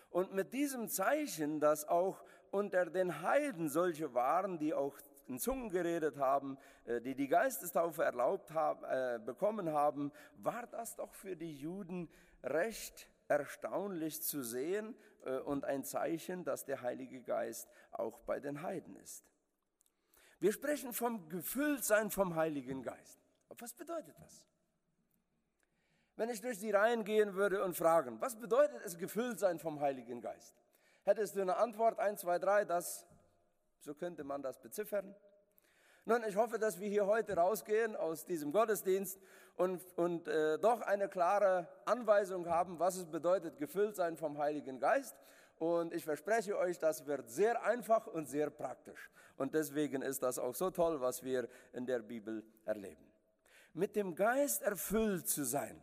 Und 0.09 0.33
mit 0.33 0.53
diesem 0.53 0.89
Zeichen, 0.89 1.59
dass 1.59 1.87
auch 1.87 2.23
unter 2.51 2.85
den 2.85 3.21
Heiden 3.21 3.67
solche 3.67 4.13
waren, 4.13 4.59
die 4.59 4.73
auch 4.73 4.95
in 5.27 5.39
Zungen 5.39 5.69
geredet 5.69 6.17
haben, 6.17 6.57
äh, 6.85 7.01
die 7.01 7.15
die 7.15 7.27
Geistestaufe 7.27 8.03
erlaubt 8.03 8.51
haben, 8.51 8.83
äh, 8.83 9.19
bekommen 9.23 9.69
haben, 9.71 10.11
war 10.37 10.67
das 10.67 10.95
doch 10.95 11.13
für 11.13 11.35
die 11.35 11.55
Juden 11.55 12.09
recht 12.43 13.09
erstaunlich 13.39 14.21
zu 14.21 14.43
sehen 14.43 14.95
äh, 15.25 15.37
und 15.39 15.65
ein 15.65 15.83
Zeichen, 15.83 16.43
dass 16.43 16.65
der 16.65 16.81
Heilige 16.81 17.21
Geist 17.21 17.67
auch 17.91 18.19
bei 18.19 18.39
den 18.39 18.61
Heiden 18.61 18.95
ist. 18.97 19.25
Wir 20.39 20.51
sprechen 20.51 20.93
vom 20.93 21.29
Gefülltsein 21.29 22.11
vom 22.11 22.35
Heiligen 22.35 22.83
Geist. 22.83 23.19
Was 23.59 23.73
bedeutet 23.73 24.15
das? 24.19 24.47
Wenn 26.15 26.29
ich 26.29 26.41
durch 26.41 26.59
die 26.59 26.71
Reihen 26.71 27.05
gehen 27.05 27.33
würde 27.35 27.63
und 27.63 27.75
fragen, 27.75 28.19
was 28.21 28.39
bedeutet 28.39 28.81
es 28.83 28.97
Gefülltsein 28.97 29.59
vom 29.59 29.79
Heiligen 29.79 30.21
Geist? 30.21 30.55
Hättest 31.03 31.35
du 31.35 31.41
eine 31.41 31.57
Antwort, 31.57 31.99
1, 31.99 32.21
2, 32.21 32.39
3, 32.39 32.65
das 32.65 33.07
so 33.83 33.93
könnte 33.93 34.23
man 34.23 34.41
das 34.41 34.61
beziffern. 34.61 35.13
Nun, 36.05 36.21
ich 36.27 36.35
hoffe, 36.35 36.59
dass 36.59 36.81
wir 36.81 36.89
hier 36.89 37.05
heute 37.05 37.37
rausgehen 37.37 37.95
aus 37.95 38.25
diesem 38.25 38.51
Gottesdienst 38.51 39.17
und, 39.55 39.81
und 39.95 40.27
äh, 40.27 40.59
doch 40.59 40.81
eine 40.81 41.07
klare 41.07 41.69
Anweisung 41.85 42.49
haben, 42.49 42.77
was 42.77 42.97
es 42.97 43.05
bedeutet, 43.05 43.57
gefüllt 43.57 43.95
sein 43.95 44.17
vom 44.17 44.37
Heiligen 44.37 44.81
Geist. 44.81 45.15
Und 45.59 45.93
ich 45.93 46.03
verspreche 46.03 46.57
euch, 46.57 46.77
das 46.77 47.05
wird 47.05 47.29
sehr 47.29 47.63
einfach 47.63 48.05
und 48.07 48.27
sehr 48.27 48.49
praktisch. 48.49 49.09
Und 49.37 49.53
deswegen 49.53 50.01
ist 50.01 50.23
das 50.23 50.39
auch 50.39 50.55
so 50.55 50.71
toll, 50.71 50.99
was 50.99 51.23
wir 51.23 51.47
in 51.71 51.85
der 51.85 51.99
Bibel 51.99 52.43
erleben. 52.65 53.09
Mit 53.73 53.95
dem 53.95 54.13
Geist 54.13 54.61
erfüllt 54.61 55.29
zu 55.29 55.45
sein, 55.45 55.81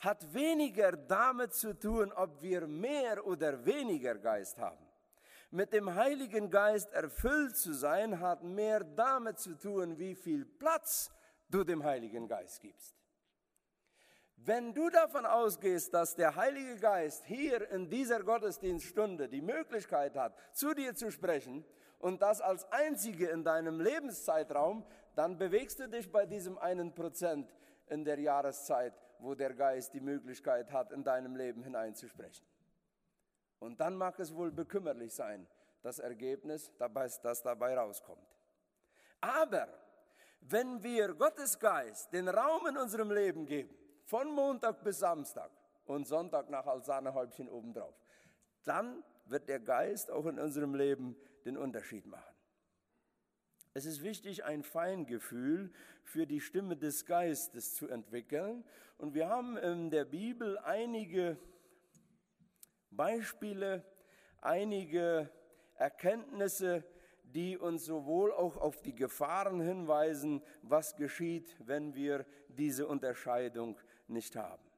hat 0.00 0.32
weniger 0.32 0.92
damit 0.92 1.52
zu 1.52 1.78
tun, 1.78 2.10
ob 2.12 2.40
wir 2.40 2.66
mehr 2.66 3.26
oder 3.26 3.62
weniger 3.66 4.14
Geist 4.14 4.56
haben 4.58 4.91
mit 5.52 5.72
dem 5.74 5.94
Heiligen 5.94 6.50
Geist 6.50 6.92
erfüllt 6.92 7.56
zu 7.56 7.74
sein, 7.74 8.20
hat 8.20 8.42
mehr 8.42 8.82
damit 8.82 9.38
zu 9.38 9.54
tun, 9.54 9.98
wie 9.98 10.14
viel 10.14 10.46
Platz 10.46 11.10
du 11.50 11.62
dem 11.62 11.84
Heiligen 11.84 12.26
Geist 12.26 12.62
gibst. 12.62 12.96
Wenn 14.36 14.72
du 14.72 14.88
davon 14.88 15.26
ausgehst, 15.26 15.92
dass 15.92 16.16
der 16.16 16.34
Heilige 16.36 16.76
Geist 16.76 17.24
hier 17.26 17.70
in 17.70 17.90
dieser 17.90 18.22
Gottesdienststunde 18.24 19.28
die 19.28 19.42
Möglichkeit 19.42 20.16
hat, 20.16 20.34
zu 20.52 20.74
dir 20.74 20.94
zu 20.94 21.10
sprechen 21.12 21.64
und 21.98 22.22
das 22.22 22.40
als 22.40 22.64
einzige 22.72 23.28
in 23.28 23.44
deinem 23.44 23.78
Lebenszeitraum, 23.78 24.84
dann 25.14 25.36
bewegst 25.36 25.78
du 25.78 25.88
dich 25.88 26.10
bei 26.10 26.24
diesem 26.24 26.56
einen 26.58 26.94
Prozent 26.94 27.54
in 27.88 28.04
der 28.04 28.18
Jahreszeit, 28.18 28.94
wo 29.18 29.34
der 29.34 29.52
Geist 29.52 29.92
die 29.92 30.00
Möglichkeit 30.00 30.72
hat, 30.72 30.92
in 30.92 31.04
deinem 31.04 31.36
Leben 31.36 31.62
hineinzusprechen. 31.62 32.44
Und 33.62 33.78
dann 33.78 33.94
mag 33.94 34.18
es 34.18 34.34
wohl 34.34 34.50
bekümmerlich 34.50 35.14
sein, 35.14 35.46
das 35.82 36.00
Ergebnis, 36.00 36.72
das 36.78 37.42
dabei 37.44 37.76
rauskommt. 37.76 38.26
Aber 39.20 39.68
wenn 40.40 40.82
wir 40.82 41.14
Gottes 41.14 41.60
Geist 41.60 42.12
den 42.12 42.28
Raum 42.28 42.66
in 42.66 42.76
unserem 42.76 43.12
Leben 43.12 43.46
geben, 43.46 43.72
von 44.04 44.34
Montag 44.34 44.82
bis 44.82 44.98
Samstag 44.98 45.52
und 45.84 46.08
Sonntag 46.08 46.50
nach 46.50 46.66
als 46.66 46.86
Sahnehäubchen 46.86 47.48
obendrauf, 47.48 47.94
dann 48.64 49.04
wird 49.26 49.48
der 49.48 49.60
Geist 49.60 50.10
auch 50.10 50.26
in 50.26 50.40
unserem 50.40 50.74
Leben 50.74 51.16
den 51.44 51.56
Unterschied 51.56 52.04
machen. 52.06 52.34
Es 53.74 53.86
ist 53.86 54.02
wichtig, 54.02 54.44
ein 54.44 54.64
Feingefühl 54.64 55.72
für 56.02 56.26
die 56.26 56.40
Stimme 56.40 56.76
des 56.76 57.06
Geistes 57.06 57.76
zu 57.76 57.86
entwickeln. 57.86 58.64
Und 58.98 59.14
wir 59.14 59.28
haben 59.28 59.56
in 59.56 59.90
der 59.90 60.04
Bibel 60.04 60.58
einige 60.58 61.38
Beispiele, 62.96 63.84
einige 64.40 65.30
Erkenntnisse, 65.74 66.84
die 67.24 67.56
uns 67.56 67.84
sowohl 67.84 68.32
auch 68.32 68.56
auf 68.56 68.82
die 68.82 68.94
Gefahren 68.94 69.60
hinweisen, 69.60 70.42
was 70.62 70.96
geschieht, 70.96 71.56
wenn 71.60 71.94
wir 71.94 72.26
diese 72.48 72.86
Unterscheidung 72.86 73.78
nicht 74.06 74.36
haben. 74.36 74.70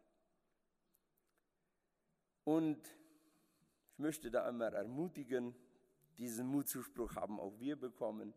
Und 2.44 2.78
ich 3.92 3.98
möchte 3.98 4.30
da 4.30 4.44
einmal 4.44 4.74
ermutigen, 4.74 5.54
diesen 6.18 6.46
Mutzuspruch 6.46 7.16
haben 7.16 7.40
auch 7.40 7.58
wir 7.58 7.76
bekommen, 7.76 8.34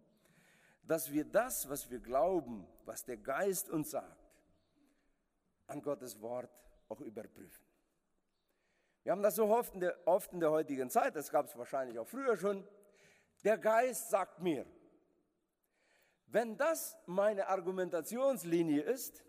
dass 0.83 1.11
wir 1.11 1.25
das, 1.25 1.69
was 1.69 1.89
wir 1.91 1.99
glauben, 1.99 2.65
was 2.85 3.03
der 3.03 3.17
Geist 3.17 3.69
uns 3.69 3.91
sagt, 3.91 4.33
an 5.67 5.81
Gottes 5.81 6.21
Wort 6.21 6.65
auch 6.87 7.01
überprüfen. 7.01 7.66
Wir 9.07 9.13
haben 9.13 9.23
das 9.23 9.35
so 9.35 9.47
oft 9.47 9.73
in, 9.73 9.79
der, 9.79 9.95
oft 10.05 10.33
in 10.33 10.41
der 10.41 10.51
heutigen 10.51 10.89
Zeit, 10.89 11.15
das 11.15 11.31
gab 11.31 11.45
es 11.45 11.57
wahrscheinlich 11.57 11.97
auch 11.97 12.05
früher 12.05 12.35
schon. 12.35 12.67
Der 13.45 13.57
Geist 13.57 14.09
sagt 14.09 14.41
mir, 14.41 14.65
wenn 16.25 16.57
das 16.57 16.97
meine 17.05 17.47
Argumentationslinie 17.47 18.81
ist, 18.81 19.23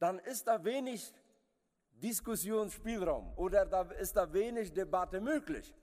dann 0.00 0.18
ist 0.18 0.48
da 0.48 0.64
wenig 0.64 1.14
Diskussionsspielraum 1.92 3.32
oder 3.36 3.66
da 3.66 3.82
ist 3.82 4.16
da 4.16 4.32
wenig 4.32 4.72
Debatte 4.72 5.20
möglich. 5.20 5.76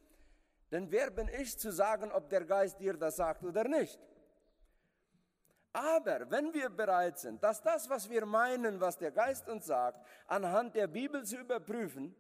Denn 0.70 0.92
wer 0.92 1.10
bin 1.10 1.30
ich 1.30 1.58
zu 1.58 1.72
sagen, 1.72 2.12
ob 2.12 2.30
der 2.30 2.44
Geist 2.44 2.82
dir 2.82 2.98
das 2.98 3.16
sagt 3.16 3.46
oder 3.46 3.63
nicht? 3.63 3.98
Aber 5.72 6.30
wenn 6.30 6.54
wir 6.54 6.70
bereit 6.70 7.18
sind, 7.18 7.42
dass 7.42 7.62
das, 7.62 7.89
was 7.89 8.10
wir 8.10 8.25
meinen, 8.25 8.82
was 8.82 8.98
der 8.98 9.12
Geist 9.12 9.48
uns 9.48 9.68
sagt, 9.68 10.06
anhand 10.25 10.75
der 10.75 10.88
Bibel 10.88 11.24
zu 11.24 11.38
überprüfen, 11.38 12.13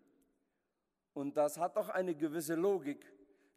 und 1.17 1.35
das 1.35 1.57
hat 1.57 1.75
doch 1.75 1.89
eine 1.89 2.13
gewisse 2.13 2.53
Logik, 2.53 3.03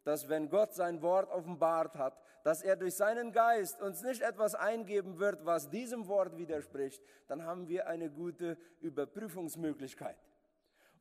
dass 0.03 0.27
wenn 0.27 0.49
Gott 0.49 0.73
sein 0.73 0.99
Wort 1.03 1.29
offenbart 1.29 1.95
hat, 1.95 2.19
dass 2.43 2.63
er 2.63 2.75
durch 2.75 2.95
seinen 2.95 3.31
Geist 3.31 3.79
uns 3.83 4.01
nicht 4.01 4.23
etwas 4.23 4.55
eingeben 4.55 5.19
wird, 5.19 5.45
was 5.45 5.69
diesem 5.69 6.07
Wort 6.07 6.37
widerspricht, 6.37 7.03
dann 7.27 7.45
haben 7.45 7.67
wir 7.67 7.87
eine 7.87 8.09
gute 8.09 8.57
Überprüfungsmöglichkeit. 8.79 10.17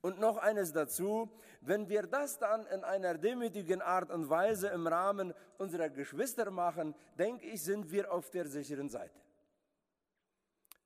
Und 0.03 0.21
noch 0.21 0.37
eines 0.37 0.75
dazu, 0.75 1.33
wenn 1.63 1.89
wir 1.89 2.03
das 2.03 2.39
dann 2.39 2.67
in 2.67 2.85
einer 2.85 3.17
demütigen 3.17 3.81
Art 3.81 4.11
und 4.11 4.29
Weise 4.29 4.69
im 4.69 4.87
Rahmen 4.87 5.33
unserer 5.57 5.89
Geschwister 5.89 6.51
machen, 6.51 6.95
denke 7.19 7.47
ich, 7.47 7.63
sind 7.63 7.91
wir 7.91 8.13
auf 8.13 8.29
der 8.29 8.47
sicheren 8.47 8.91
Seite. 8.91 9.19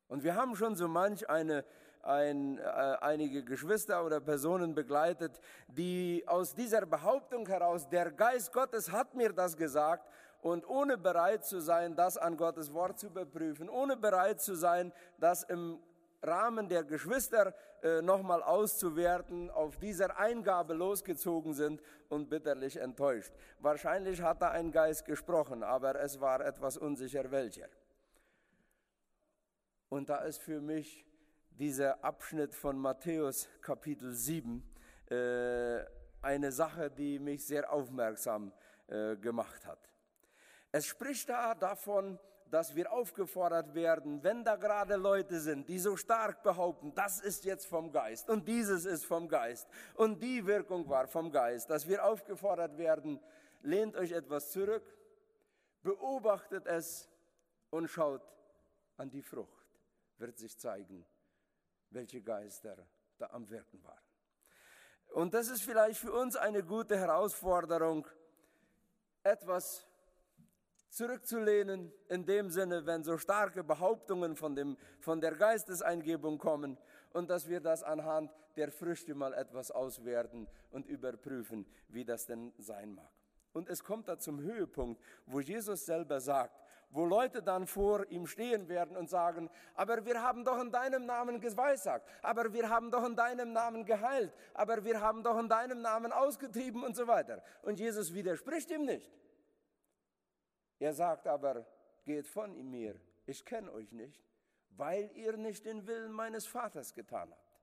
Und 0.06 0.22
wir 0.22 0.36
haben 0.36 0.54
schon 0.54 0.76
so 0.76 0.86
manch 0.86 1.28
eine, 1.28 1.64
ein, 2.06 2.58
äh, 2.58 2.62
einige 3.00 3.44
Geschwister 3.44 4.04
oder 4.04 4.20
Personen 4.20 4.74
begleitet, 4.74 5.40
die 5.68 6.24
aus 6.26 6.54
dieser 6.54 6.86
Behauptung 6.86 7.46
heraus, 7.46 7.88
der 7.88 8.10
Geist 8.10 8.52
Gottes 8.52 8.92
hat 8.92 9.14
mir 9.14 9.32
das 9.32 9.56
gesagt, 9.56 10.08
und 10.40 10.68
ohne 10.68 10.98
bereit 10.98 11.46
zu 11.46 11.60
sein, 11.60 11.96
das 11.96 12.18
an 12.18 12.36
Gottes 12.36 12.74
Wort 12.74 12.98
zu 12.98 13.06
überprüfen, 13.06 13.70
ohne 13.70 13.96
bereit 13.96 14.42
zu 14.42 14.54
sein, 14.54 14.92
das 15.18 15.42
im 15.44 15.78
Rahmen 16.22 16.68
der 16.68 16.84
Geschwister 16.84 17.54
äh, 17.82 18.02
nochmal 18.02 18.42
auszuwerten, 18.42 19.50
auf 19.50 19.78
dieser 19.78 20.18
Eingabe 20.18 20.74
losgezogen 20.74 21.54
sind 21.54 21.82
und 22.08 22.28
bitterlich 22.28 22.76
enttäuscht. 22.76 23.32
Wahrscheinlich 23.58 24.22
hat 24.22 24.42
da 24.42 24.50
ein 24.50 24.70
Geist 24.70 25.06
gesprochen, 25.06 25.62
aber 25.62 25.98
es 26.00 26.20
war 26.20 26.40
etwas 26.40 26.76
unsicher 26.76 27.30
welcher. 27.30 27.68
Und 29.88 30.08
da 30.08 30.18
ist 30.18 30.42
für 30.42 30.60
mich 30.60 31.06
dieser 31.58 32.02
Abschnitt 32.04 32.54
von 32.54 32.78
Matthäus 32.78 33.48
Kapitel 33.60 34.12
7 34.12 34.62
äh, 35.10 35.84
eine 36.22 36.50
Sache, 36.50 36.90
die 36.90 37.18
mich 37.18 37.46
sehr 37.46 37.72
aufmerksam 37.72 38.52
äh, 38.88 39.16
gemacht 39.16 39.66
hat. 39.66 39.78
Es 40.72 40.86
spricht 40.86 41.28
da 41.28 41.54
davon, 41.54 42.18
dass 42.50 42.74
wir 42.74 42.92
aufgefordert 42.92 43.74
werden, 43.74 44.22
wenn 44.22 44.44
da 44.44 44.56
gerade 44.56 44.96
Leute 44.96 45.40
sind, 45.40 45.68
die 45.68 45.78
so 45.78 45.96
stark 45.96 46.42
behaupten, 46.42 46.94
das 46.94 47.20
ist 47.20 47.44
jetzt 47.44 47.66
vom 47.66 47.92
Geist 47.92 48.28
und 48.28 48.46
dieses 48.46 48.84
ist 48.84 49.04
vom 49.04 49.28
Geist 49.28 49.68
und 49.94 50.22
die 50.22 50.46
Wirkung 50.46 50.88
war 50.88 51.06
vom 51.06 51.30
Geist, 51.30 51.70
dass 51.70 51.88
wir 51.88 52.04
aufgefordert 52.04 52.78
werden, 52.78 53.20
lehnt 53.62 53.96
euch 53.96 54.12
etwas 54.12 54.50
zurück, 54.50 54.84
beobachtet 55.82 56.66
es 56.66 57.08
und 57.70 57.88
schaut 57.88 58.22
an 58.96 59.10
die 59.10 59.22
Frucht, 59.22 59.66
wird 60.18 60.38
sich 60.38 60.58
zeigen, 60.58 61.04
welche 61.94 62.20
Geister 62.20 62.76
da 63.18 63.28
am 63.30 63.48
Wirken 63.48 63.82
waren. 63.82 64.02
Und 65.12 65.32
das 65.32 65.48
ist 65.48 65.62
vielleicht 65.62 65.98
für 66.00 66.12
uns 66.12 66.36
eine 66.36 66.64
gute 66.64 66.98
Herausforderung, 66.98 68.06
etwas 69.22 69.86
zurückzulehnen, 70.90 71.92
in 72.08 72.24
dem 72.24 72.50
Sinne, 72.50 72.86
wenn 72.86 73.02
so 73.02 73.16
starke 73.18 73.64
Behauptungen 73.64 74.36
von, 74.36 74.54
dem, 74.54 74.76
von 75.00 75.20
der 75.20 75.34
Geisteseingebung 75.34 76.38
kommen 76.38 76.78
und 77.12 77.30
dass 77.30 77.48
wir 77.48 77.60
das 77.60 77.82
anhand 77.82 78.32
der 78.56 78.70
Früchte 78.70 79.14
mal 79.14 79.32
etwas 79.34 79.70
auswerten 79.70 80.46
und 80.70 80.86
überprüfen, 80.86 81.66
wie 81.88 82.04
das 82.04 82.26
denn 82.26 82.52
sein 82.58 82.94
mag. 82.94 83.10
Und 83.52 83.68
es 83.68 83.84
kommt 83.84 84.08
da 84.08 84.18
zum 84.18 84.40
Höhepunkt, 84.40 85.00
wo 85.26 85.40
Jesus 85.40 85.86
selber 85.86 86.20
sagt, 86.20 86.60
wo 86.94 87.04
Leute 87.04 87.42
dann 87.42 87.66
vor 87.66 88.06
ihm 88.08 88.24
stehen 88.24 88.68
werden 88.68 88.96
und 88.96 89.10
sagen, 89.10 89.50
aber 89.74 90.06
wir 90.06 90.22
haben 90.22 90.44
doch 90.44 90.60
in 90.60 90.70
deinem 90.70 91.06
Namen 91.06 91.40
geweissagt, 91.40 92.08
aber 92.22 92.52
wir 92.52 92.70
haben 92.70 92.92
doch 92.92 93.04
in 93.04 93.16
deinem 93.16 93.52
Namen 93.52 93.84
geheilt, 93.84 94.32
aber 94.54 94.84
wir 94.84 95.00
haben 95.00 95.24
doch 95.24 95.36
in 95.36 95.48
deinem 95.48 95.82
Namen 95.82 96.12
ausgetrieben 96.12 96.84
und 96.84 96.94
so 96.94 97.08
weiter. 97.08 97.42
Und 97.62 97.80
Jesus 97.80 98.14
widerspricht 98.14 98.70
ihm 98.70 98.84
nicht. 98.84 99.12
Er 100.78 100.94
sagt 100.94 101.26
aber, 101.26 101.66
geht 102.04 102.28
von 102.28 102.54
mir, 102.70 102.94
ich 103.26 103.44
kenne 103.44 103.72
euch 103.72 103.90
nicht, 103.90 104.22
weil 104.70 105.10
ihr 105.14 105.36
nicht 105.36 105.66
den 105.66 105.88
Willen 105.88 106.12
meines 106.12 106.46
Vaters 106.46 106.94
getan 106.94 107.28
habt. 107.28 107.60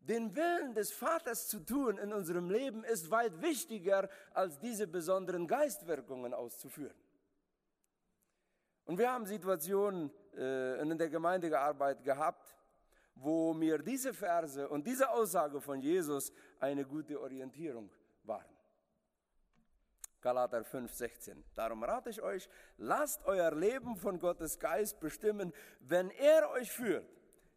Den 0.00 0.34
Willen 0.34 0.72
des 0.72 0.92
Vaters 0.92 1.46
zu 1.46 1.60
tun 1.60 1.98
in 1.98 2.14
unserem 2.14 2.48
Leben 2.48 2.84
ist 2.84 3.10
weit 3.10 3.42
wichtiger, 3.42 4.08
als 4.32 4.58
diese 4.60 4.86
besonderen 4.86 5.46
Geistwirkungen 5.46 6.32
auszuführen. 6.32 6.96
Und 8.86 8.98
wir 8.98 9.12
haben 9.12 9.26
Situationen 9.26 10.10
äh, 10.36 10.80
in 10.80 10.96
der 10.96 11.10
Gemeindearbeit 11.10 12.02
gehabt, 12.02 12.56
wo 13.16 13.52
mir 13.52 13.78
diese 13.78 14.14
Verse 14.14 14.68
und 14.68 14.86
diese 14.86 15.10
Aussage 15.10 15.60
von 15.60 15.80
Jesus 15.80 16.32
eine 16.60 16.84
gute 16.84 17.20
Orientierung 17.20 17.90
waren. 18.22 18.56
Galater 20.20 20.64
5, 20.64 20.92
16. 20.92 21.44
Darum 21.54 21.82
rate 21.84 22.10
ich 22.10 22.22
euch, 22.22 22.48
lasst 22.78 23.24
euer 23.26 23.54
Leben 23.54 23.96
von 23.96 24.18
Gottes 24.18 24.58
Geist 24.58 24.98
bestimmen. 25.00 25.52
Wenn 25.80 26.10
er 26.10 26.50
euch 26.50 26.70
führt, 26.70 27.08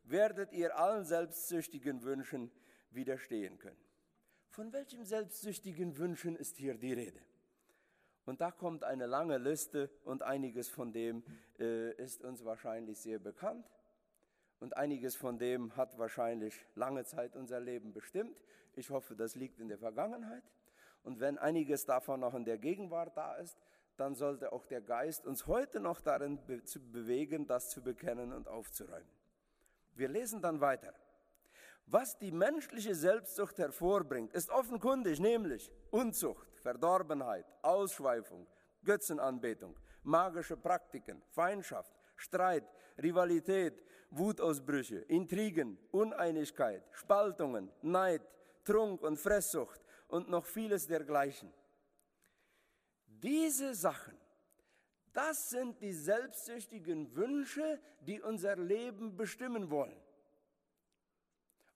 werdet 0.04 0.52
ihr 0.52 0.78
allen 0.78 1.06
selbstsüchtigen 1.06 2.04
Wünschen 2.04 2.52
widerstehen 2.92 3.58
können. 3.60 3.80
Von 4.50 4.74
welchem 4.74 5.04
selbstsüchtigen 5.04 5.98
Wünschen 5.98 6.36
ist 6.36 6.58
hier 6.58 6.76
die 6.76 6.94
Rede? 6.94 7.22
Und 8.26 8.42
da 8.42 8.52
kommt 8.52 8.84
eine 8.84 9.06
lange 9.06 9.38
Liste 9.38 9.90
und 10.04 10.24
einiges 10.24 10.70
von 10.70 10.92
dem 10.92 11.24
äh, 11.58 11.94
ist 11.94 12.24
uns 12.24 12.46
wahrscheinlich 12.46 13.00
sehr 13.00 13.20
bekannt. 13.20 13.66
Und 14.60 14.76
einiges 14.76 15.16
von 15.16 15.38
dem 15.40 15.76
hat 15.76 15.98
wahrscheinlich 15.98 16.54
lange 16.76 17.06
Zeit 17.06 17.36
unser 17.36 17.60
Leben 17.60 17.94
bestimmt. 17.94 18.38
Ich 18.76 18.90
hoffe, 18.90 19.16
das 19.16 19.36
liegt 19.36 19.60
in 19.60 19.70
der 19.70 19.78
Vergangenheit. 19.78 20.44
Und 21.04 21.20
wenn 21.20 21.38
einiges 21.38 21.86
davon 21.86 22.20
noch 22.20 22.34
in 22.34 22.46
der 22.46 22.58
Gegenwart 22.58 23.16
da 23.16 23.36
ist, 23.36 23.58
dann 23.96 24.16
sollte 24.16 24.54
auch 24.54 24.66
der 24.66 24.82
Geist 24.82 25.26
uns 25.26 25.48
heute 25.48 25.80
noch 25.80 26.02
darin 26.02 26.40
be 26.46 26.64
zu 26.64 26.80
bewegen, 26.80 27.48
das 27.48 27.70
zu 27.70 27.82
bekennen 27.82 28.32
und 28.34 28.48
aufzuräumen. 28.48 29.10
Wir 29.96 30.08
lesen 30.08 30.42
dann 30.42 30.62
weiter. 30.62 30.94
Was 31.92 32.18
die 32.20 32.32
menschliche 32.32 32.94
Selbstsucht 32.94 33.58
hervorbringt, 33.58 34.34
ist 34.34 34.50
offenkundig, 34.52 35.20
nämlich 35.20 35.72
Unzucht, 35.90 36.48
Verdorbenheit, 36.60 37.46
Ausschweifung, 37.64 38.46
Götzenanbetung, 38.84 39.76
magische 40.04 40.56
Praktiken, 40.56 41.22
Feindschaft, 41.30 41.92
Streit, 42.16 42.64
Rivalität, 43.02 43.84
Wutausbrüche, 44.12 45.00
Intrigen, 45.08 45.80
Uneinigkeit, 45.92 46.84
Spaltungen, 46.92 47.72
Neid, 47.82 48.22
Trunk 48.64 49.02
und 49.02 49.18
Fresssucht, 49.18 49.82
und 50.10 50.28
noch 50.30 50.46
vieles 50.46 50.88
dergleichen. 50.88 51.54
Diese 53.06 53.74
Sachen, 53.74 54.18
das 55.14 55.50
sind 55.50 55.82
die 55.82 55.94
selbstsüchtigen 55.94 57.16
Wünsche, 57.16 57.80
die 58.02 58.22
unser 58.22 58.56
Leben 58.56 59.16
bestimmen 59.16 59.70
wollen. 59.70 59.96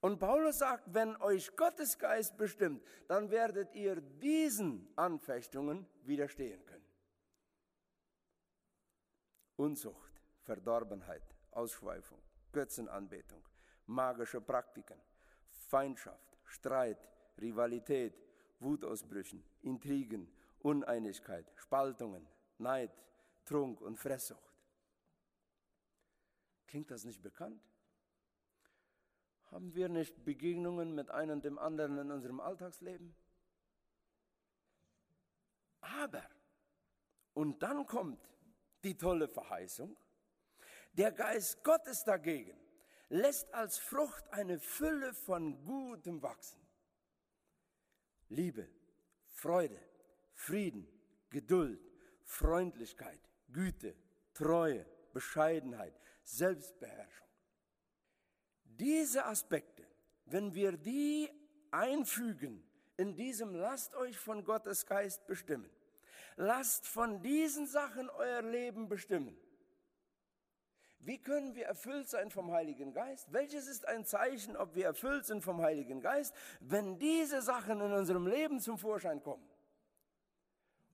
Und 0.03 0.19
Paulus 0.19 0.57
sagt, 0.57 0.93
wenn 0.93 1.15
euch 1.21 1.55
Gottes 1.55 1.97
Geist 1.97 2.35
bestimmt, 2.35 2.83
dann 3.07 3.31
werdet 3.31 3.73
ihr 3.73 4.01
diesen 4.01 4.85
Anfechtungen 4.97 5.87
widerstehen 6.03 6.65
können. 6.65 6.85
Unzucht, 9.55 10.11
Verdorbenheit, 10.41 11.23
Ausschweifung, 11.51 12.21
Götzenanbetung, 12.51 13.47
magische 13.85 14.41
Praktiken, 14.41 14.99
Feindschaft, 15.69 16.37
Streit, 16.43 17.07
Rivalität, 17.39 18.21
Wutausbrüchen, 18.59 19.41
Intrigen, 19.61 20.29
Uneinigkeit, 20.59 21.49
Spaltungen, 21.55 22.27
Neid, 22.57 22.91
Trunk 23.45 23.79
und 23.79 23.97
Fresssucht. 23.97 24.53
Klingt 26.67 26.91
das 26.91 27.05
nicht 27.05 27.21
bekannt? 27.23 27.61
Haben 29.53 29.75
wir 29.75 29.87
nicht 29.87 30.25
Begegnungen 30.25 30.95
mit 30.95 31.11
einem 31.11 31.33
und 31.37 31.45
dem 31.45 31.59
anderen 31.59 31.99
in 31.99 32.09
unserem 32.09 32.39
Alltagsleben? 32.39 33.15
Aber, 35.81 36.23
und 37.33 37.61
dann 37.61 37.85
kommt 37.85 38.19
die 38.83 38.97
tolle 38.97 39.27
Verheißung, 39.27 39.95
der 40.93 41.11
Geist 41.11 41.63
Gottes 41.63 42.03
dagegen 42.03 42.59
lässt 43.09 43.53
als 43.53 43.77
Frucht 43.77 44.27
eine 44.31 44.59
Fülle 44.59 45.13
von 45.13 45.63
Gutem 45.63 46.23
wachsen. 46.23 46.59
Liebe, 48.29 48.67
Freude, 49.27 49.79
Frieden, 50.33 50.87
Geduld, 51.29 51.79
Freundlichkeit, 52.23 53.19
Güte, 53.49 53.95
Treue, 54.33 54.83
Bescheidenheit, 55.13 55.93
Selbstbeherrschung. 56.23 57.27
Diese 58.79 59.25
Aspekte, 59.25 59.85
wenn 60.25 60.53
wir 60.53 60.73
die 60.77 61.29
einfügen 61.71 62.63
in 62.97 63.15
diesem 63.15 63.55
lasst 63.55 63.95
euch 63.95 64.17
von 64.17 64.43
Gottes 64.43 64.85
Geist 64.85 65.25
bestimmen, 65.27 65.69
lasst 66.35 66.87
von 66.87 67.21
diesen 67.21 67.67
Sachen 67.67 68.09
euer 68.09 68.41
Leben 68.41 68.87
bestimmen, 68.87 69.37
Wie 71.05 71.17
können 71.17 71.53
wir 71.53 71.65
erfüllt 71.65 72.07
sein 72.07 72.31
vom 72.31 72.51
Heiligen 72.51 72.93
Geist? 72.93 73.33
Welches 73.33 73.67
ist 73.67 73.85
ein 73.85 74.05
Zeichen, 74.05 74.55
ob 74.55 74.73
wir 74.73 74.85
erfüllt 74.85 75.25
sind 75.25 75.43
vom 75.43 75.61
Heiligen 75.61 75.99
Geist, 75.99 76.33
wenn 76.61 76.97
diese 76.97 77.41
Sachen 77.41 77.81
in 77.81 77.91
unserem 77.91 78.25
Leben 78.25 78.61
zum 78.61 78.77
Vorschein 78.77 79.21
kommen? 79.21 79.43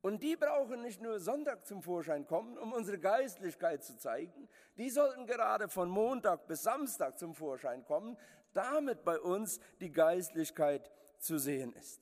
Und 0.01 0.23
die 0.23 0.37
brauchen 0.37 0.81
nicht 0.81 1.01
nur 1.01 1.19
Sonntag 1.19 1.65
zum 1.65 1.83
Vorschein 1.83 2.25
kommen, 2.25 2.57
um 2.57 2.71
unsere 2.71 2.99
Geistlichkeit 2.99 3.83
zu 3.83 3.97
zeigen, 3.97 4.47
die 4.77 4.89
sollten 4.89 5.25
gerade 5.25 5.67
von 5.67 5.89
Montag 5.89 6.47
bis 6.47 6.63
Samstag 6.63 7.19
zum 7.19 7.35
Vorschein 7.35 7.83
kommen, 7.83 8.17
damit 8.53 9.03
bei 9.03 9.19
uns 9.19 9.59
die 9.81 9.91
Geistlichkeit 9.91 10.89
zu 11.19 11.37
sehen 11.37 11.73
ist. 11.73 12.01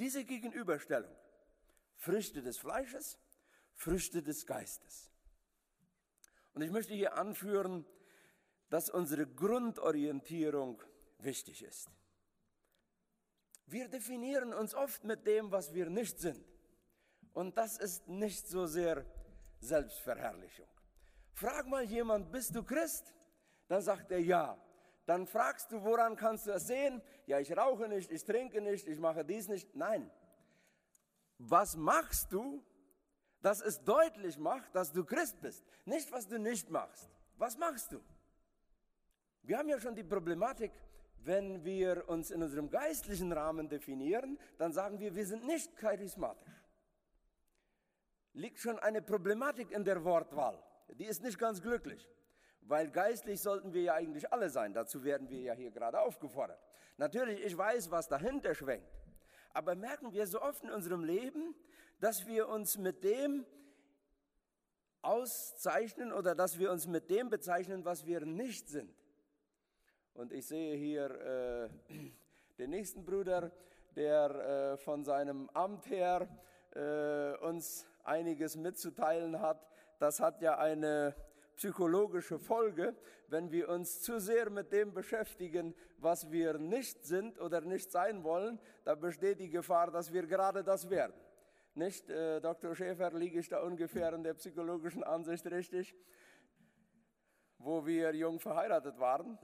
Diese 0.00 0.24
Gegenüberstellung, 0.24 1.14
Früchte 1.96 2.42
des 2.42 2.58
Fleisches, 2.58 3.18
Früchte 3.74 4.22
des 4.22 4.44
Geistes. 4.44 5.12
Und 6.52 6.62
ich 6.62 6.70
möchte 6.70 6.94
hier 6.94 7.16
anführen, 7.16 7.86
dass 8.70 8.90
unsere 8.90 9.26
Grundorientierung 9.26 10.82
wichtig 11.18 11.62
ist. 11.62 11.90
Wir 13.66 13.88
definieren 13.88 14.52
uns 14.52 14.74
oft 14.74 15.04
mit 15.04 15.26
dem, 15.26 15.52
was 15.52 15.72
wir 15.74 15.90
nicht 15.90 16.18
sind. 16.18 16.44
Und 17.34 17.58
das 17.58 17.78
ist 17.78 18.08
nicht 18.08 18.48
so 18.48 18.66
sehr 18.66 19.04
Selbstverherrlichung. 19.60 20.68
Frag 21.32 21.66
mal 21.66 21.82
jemand, 21.82 22.30
bist 22.30 22.54
du 22.54 22.62
Christ? 22.62 23.12
Dann 23.68 23.82
sagt 23.82 24.10
er 24.12 24.20
ja. 24.20 24.56
Dann 25.04 25.26
fragst 25.26 25.70
du, 25.70 25.82
woran 25.82 26.16
kannst 26.16 26.46
du 26.46 26.52
es 26.52 26.66
sehen? 26.66 27.02
Ja, 27.26 27.38
ich 27.40 27.54
rauche 27.54 27.88
nicht, 27.88 28.10
ich 28.10 28.24
trinke 28.24 28.60
nicht, 28.60 28.86
ich 28.86 28.98
mache 28.98 29.24
dies 29.24 29.48
nicht. 29.48 29.74
Nein. 29.74 30.10
Was 31.38 31.76
machst 31.76 32.32
du, 32.32 32.62
dass 33.42 33.60
es 33.60 33.82
deutlich 33.82 34.38
macht, 34.38 34.74
dass 34.74 34.92
du 34.92 35.04
Christ 35.04 35.40
bist? 35.40 35.64
Nicht, 35.84 36.10
was 36.12 36.26
du 36.26 36.38
nicht 36.38 36.70
machst. 36.70 37.10
Was 37.36 37.58
machst 37.58 37.92
du? 37.92 38.00
Wir 39.42 39.58
haben 39.58 39.68
ja 39.68 39.78
schon 39.78 39.94
die 39.94 40.04
Problematik, 40.04 40.72
wenn 41.18 41.64
wir 41.64 42.08
uns 42.08 42.30
in 42.30 42.42
unserem 42.42 42.70
geistlichen 42.70 43.32
Rahmen 43.32 43.68
definieren, 43.68 44.38
dann 44.56 44.72
sagen 44.72 44.98
wir, 45.00 45.14
wir 45.14 45.26
sind 45.26 45.44
nicht 45.44 45.76
charismatisch. 45.76 46.63
Liegt 48.34 48.58
schon 48.58 48.78
eine 48.78 49.00
Problematik 49.00 49.70
in 49.70 49.84
der 49.84 50.04
Wortwahl. 50.04 50.62
Die 50.98 51.06
ist 51.06 51.22
nicht 51.22 51.38
ganz 51.38 51.62
glücklich. 51.62 52.08
Weil 52.60 52.90
geistlich 52.90 53.40
sollten 53.40 53.72
wir 53.72 53.82
ja 53.82 53.94
eigentlich 53.94 54.32
alle 54.32 54.48
sein. 54.48 54.72
Dazu 54.72 55.04
werden 55.04 55.28
wir 55.28 55.40
ja 55.40 55.54
hier 55.54 55.70
gerade 55.70 56.00
aufgefordert. 56.00 56.58
Natürlich, 56.96 57.44
ich 57.44 57.56
weiß, 57.56 57.90
was 57.90 58.08
dahinter 58.08 58.54
schwenkt. 58.54 58.88
Aber 59.52 59.74
merken 59.74 60.12
wir 60.12 60.26
so 60.26 60.40
oft 60.40 60.64
in 60.64 60.70
unserem 60.70 61.04
Leben, 61.04 61.54
dass 62.00 62.26
wir 62.26 62.48
uns 62.48 62.78
mit 62.78 63.04
dem 63.04 63.46
auszeichnen 65.02 66.12
oder 66.12 66.34
dass 66.34 66.58
wir 66.58 66.70
uns 66.70 66.86
mit 66.86 67.10
dem 67.10 67.28
bezeichnen, 67.28 67.84
was 67.84 68.06
wir 68.06 68.24
nicht 68.24 68.68
sind. 68.68 68.94
Und 70.14 70.32
ich 70.32 70.46
sehe 70.46 70.76
hier 70.76 71.10
äh, 71.10 71.68
den 72.58 72.70
nächsten 72.70 73.04
Bruder, 73.04 73.52
der 73.94 74.30
äh, 74.30 74.76
von 74.78 75.04
seinem 75.04 75.50
Amt 75.50 75.88
her 75.90 76.28
äh, 76.74 77.36
uns 77.44 77.86
einiges 78.04 78.56
mitzuteilen 78.56 79.40
hat. 79.40 79.66
Das 79.98 80.20
hat 80.20 80.40
ja 80.40 80.58
eine 80.58 81.14
psychologische 81.56 82.38
Folge, 82.38 82.94
wenn 83.28 83.50
wir 83.50 83.68
uns 83.68 84.02
zu 84.02 84.18
sehr 84.20 84.50
mit 84.50 84.72
dem 84.72 84.92
beschäftigen, 84.92 85.74
was 85.98 86.30
wir 86.30 86.58
nicht 86.58 87.04
sind 87.04 87.40
oder 87.40 87.60
nicht 87.60 87.90
sein 87.90 88.24
wollen, 88.24 88.58
da 88.84 88.94
besteht 88.94 89.40
die 89.40 89.50
Gefahr, 89.50 89.90
dass 89.90 90.12
wir 90.12 90.26
gerade 90.26 90.64
das 90.64 90.90
werden. 90.90 91.14
Nicht, 91.74 92.08
äh, 92.08 92.40
Dr. 92.40 92.74
Schäfer, 92.74 93.12
liege 93.12 93.38
ich 93.38 93.48
da 93.48 93.60
ungefähr 93.62 94.12
in 94.12 94.22
der 94.22 94.34
psychologischen 94.34 95.02
Ansicht 95.02 95.46
richtig, 95.46 95.94
wo 97.58 97.84
wir 97.84 98.14
jung 98.14 98.38
verheiratet 98.38 98.98
waren 98.98 99.38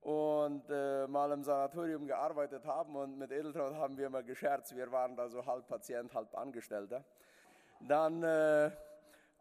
und 0.00 0.64
äh, 0.70 1.06
mal 1.06 1.30
im 1.32 1.42
Sanatorium 1.42 2.06
gearbeitet 2.06 2.64
haben 2.64 2.96
und 2.96 3.18
mit 3.18 3.32
Edeltraut 3.32 3.74
haben 3.74 3.98
wir 3.98 4.08
mal 4.08 4.24
gescherzt, 4.24 4.74
wir 4.76 4.90
waren 4.92 5.16
da 5.16 5.28
so 5.28 5.44
halb 5.44 5.66
Patient, 5.66 6.14
halb 6.14 6.34
Angestellter. 6.36 7.04
Dann 7.80 8.22
äh, 8.22 8.70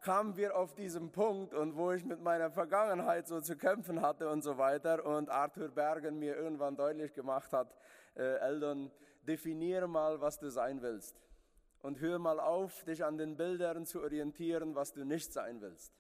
kamen 0.02 0.38
wir 0.38 0.56
auf 0.56 0.74
diesen 0.76 1.12
Punkt 1.12 1.54
und 1.54 1.76
wo 1.76 1.92
ich 1.92 2.06
mit 2.06 2.22
meiner 2.22 2.52
Vergangenheit 2.52 3.28
so 3.28 3.42
zu 3.42 3.58
kämpfen 3.58 4.02
hatte 4.02 4.30
und 4.30 4.42
so 4.42 4.58
weiter 4.58 5.06
und 5.06 5.30
Arthur 5.30 5.70
Bergen 5.70 6.20
mir 6.20 6.36
irgendwann 6.36 6.76
deutlich 6.76 7.14
gemacht 7.14 7.52
hat, 7.52 7.76
äh, 8.16 8.38
Eldon, 8.40 8.92
definiere 9.24 9.88
mal, 9.88 10.22
was 10.22 10.40
du 10.40 10.50
sein 10.50 10.82
willst 10.82 11.16
und 11.82 12.00
hör 12.00 12.20
mal 12.20 12.40
auf, 12.40 12.84
dich 12.86 13.04
an 13.04 13.18
den 13.18 13.38
Bildern 13.38 13.86
zu 13.86 14.02
orientieren, 14.02 14.76
was 14.76 14.94
du 14.94 15.04
nicht 15.04 15.34
sein 15.34 15.62
willst. 15.62 15.94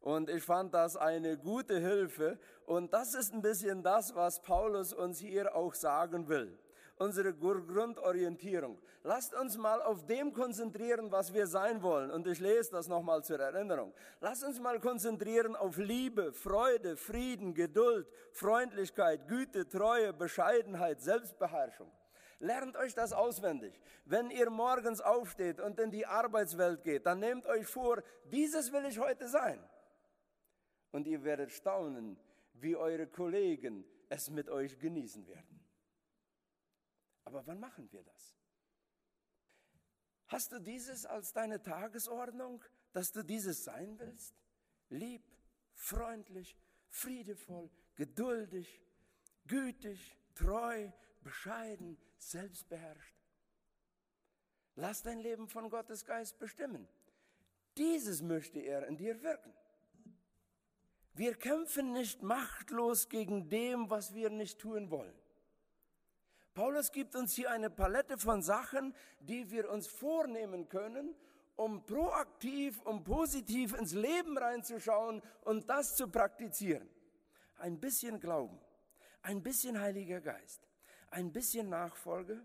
Und 0.00 0.28
ich 0.28 0.42
fand 0.42 0.74
das 0.74 0.96
eine 0.96 1.38
gute 1.38 1.78
Hilfe 1.78 2.38
und 2.66 2.92
das 2.92 3.14
ist 3.14 3.32
ein 3.32 3.42
bisschen 3.42 3.82
das, 3.82 4.14
was 4.14 4.42
Paulus 4.42 4.92
uns 4.92 5.18
hier 5.18 5.54
auch 5.54 5.74
sagen 5.74 6.28
will 6.28 6.58
unsere 6.96 7.34
Grundorientierung. 7.34 8.78
Lasst 9.02 9.34
uns 9.34 9.56
mal 9.56 9.82
auf 9.82 10.06
dem 10.06 10.32
konzentrieren, 10.32 11.10
was 11.10 11.32
wir 11.32 11.46
sein 11.46 11.82
wollen. 11.82 12.10
Und 12.10 12.26
ich 12.26 12.38
lese 12.38 12.70
das 12.72 12.88
nochmal 12.88 13.24
zur 13.24 13.40
Erinnerung. 13.40 13.92
Lasst 14.20 14.44
uns 14.44 14.60
mal 14.60 14.78
konzentrieren 14.80 15.56
auf 15.56 15.76
Liebe, 15.76 16.32
Freude, 16.32 16.96
Frieden, 16.96 17.54
Geduld, 17.54 18.06
Freundlichkeit, 18.32 19.26
Güte, 19.28 19.68
Treue, 19.68 20.12
Bescheidenheit, 20.12 21.00
Selbstbeherrschung. 21.00 21.90
Lernt 22.38 22.76
euch 22.76 22.94
das 22.94 23.12
auswendig. 23.12 23.80
Wenn 24.04 24.30
ihr 24.30 24.50
morgens 24.50 25.00
aufsteht 25.00 25.60
und 25.60 25.78
in 25.78 25.92
die 25.92 26.06
Arbeitswelt 26.06 26.82
geht, 26.82 27.06
dann 27.06 27.20
nehmt 27.20 27.46
euch 27.46 27.66
vor, 27.66 28.02
dieses 28.24 28.72
will 28.72 28.84
ich 28.86 28.98
heute 28.98 29.28
sein. 29.28 29.62
Und 30.90 31.06
ihr 31.06 31.22
werdet 31.22 31.52
staunen, 31.52 32.18
wie 32.54 32.76
eure 32.76 33.06
Kollegen 33.06 33.84
es 34.08 34.28
mit 34.28 34.50
euch 34.50 34.78
genießen 34.78 35.26
werden. 35.26 35.61
Aber 37.32 37.46
wann 37.46 37.60
machen 37.60 37.90
wir 37.90 38.02
das? 38.02 38.36
Hast 40.26 40.52
du 40.52 40.58
dieses 40.58 41.06
als 41.06 41.32
deine 41.32 41.62
Tagesordnung, 41.62 42.62
dass 42.92 43.10
du 43.10 43.22
dieses 43.24 43.64
sein 43.64 43.98
willst? 43.98 44.34
Lieb, 44.90 45.24
freundlich, 45.72 46.54
friedevoll, 46.90 47.70
geduldig, 47.94 48.82
gütig, 49.46 50.14
treu, 50.34 50.90
bescheiden, 51.22 51.96
selbstbeherrscht. 52.18 53.16
Lass 54.74 55.02
dein 55.02 55.18
Leben 55.18 55.48
von 55.48 55.70
Gottes 55.70 56.04
Geist 56.04 56.38
bestimmen. 56.38 56.86
Dieses 57.78 58.20
möchte 58.20 58.58
er 58.58 58.86
in 58.88 58.98
dir 58.98 59.22
wirken. 59.22 59.54
Wir 61.14 61.34
kämpfen 61.34 61.92
nicht 61.92 62.22
machtlos 62.22 63.08
gegen 63.08 63.48
dem, 63.48 63.88
was 63.88 64.12
wir 64.12 64.28
nicht 64.28 64.58
tun 64.58 64.90
wollen. 64.90 65.21
Paulus 66.54 66.92
gibt 66.92 67.16
uns 67.16 67.32
hier 67.34 67.50
eine 67.50 67.70
Palette 67.70 68.18
von 68.18 68.42
Sachen, 68.42 68.94
die 69.20 69.50
wir 69.50 69.70
uns 69.70 69.86
vornehmen 69.86 70.68
können, 70.68 71.14
um 71.56 71.84
proaktiv, 71.86 72.80
um 72.82 73.04
positiv 73.04 73.74
ins 73.74 73.92
Leben 73.94 74.36
reinzuschauen 74.36 75.22
und 75.42 75.68
das 75.70 75.96
zu 75.96 76.08
praktizieren. 76.08 76.88
Ein 77.56 77.80
bisschen 77.80 78.20
Glauben, 78.20 78.58
ein 79.22 79.42
bisschen 79.42 79.80
Heiliger 79.80 80.20
Geist, 80.20 80.68
ein 81.10 81.32
bisschen 81.32 81.70
Nachfolge 81.70 82.44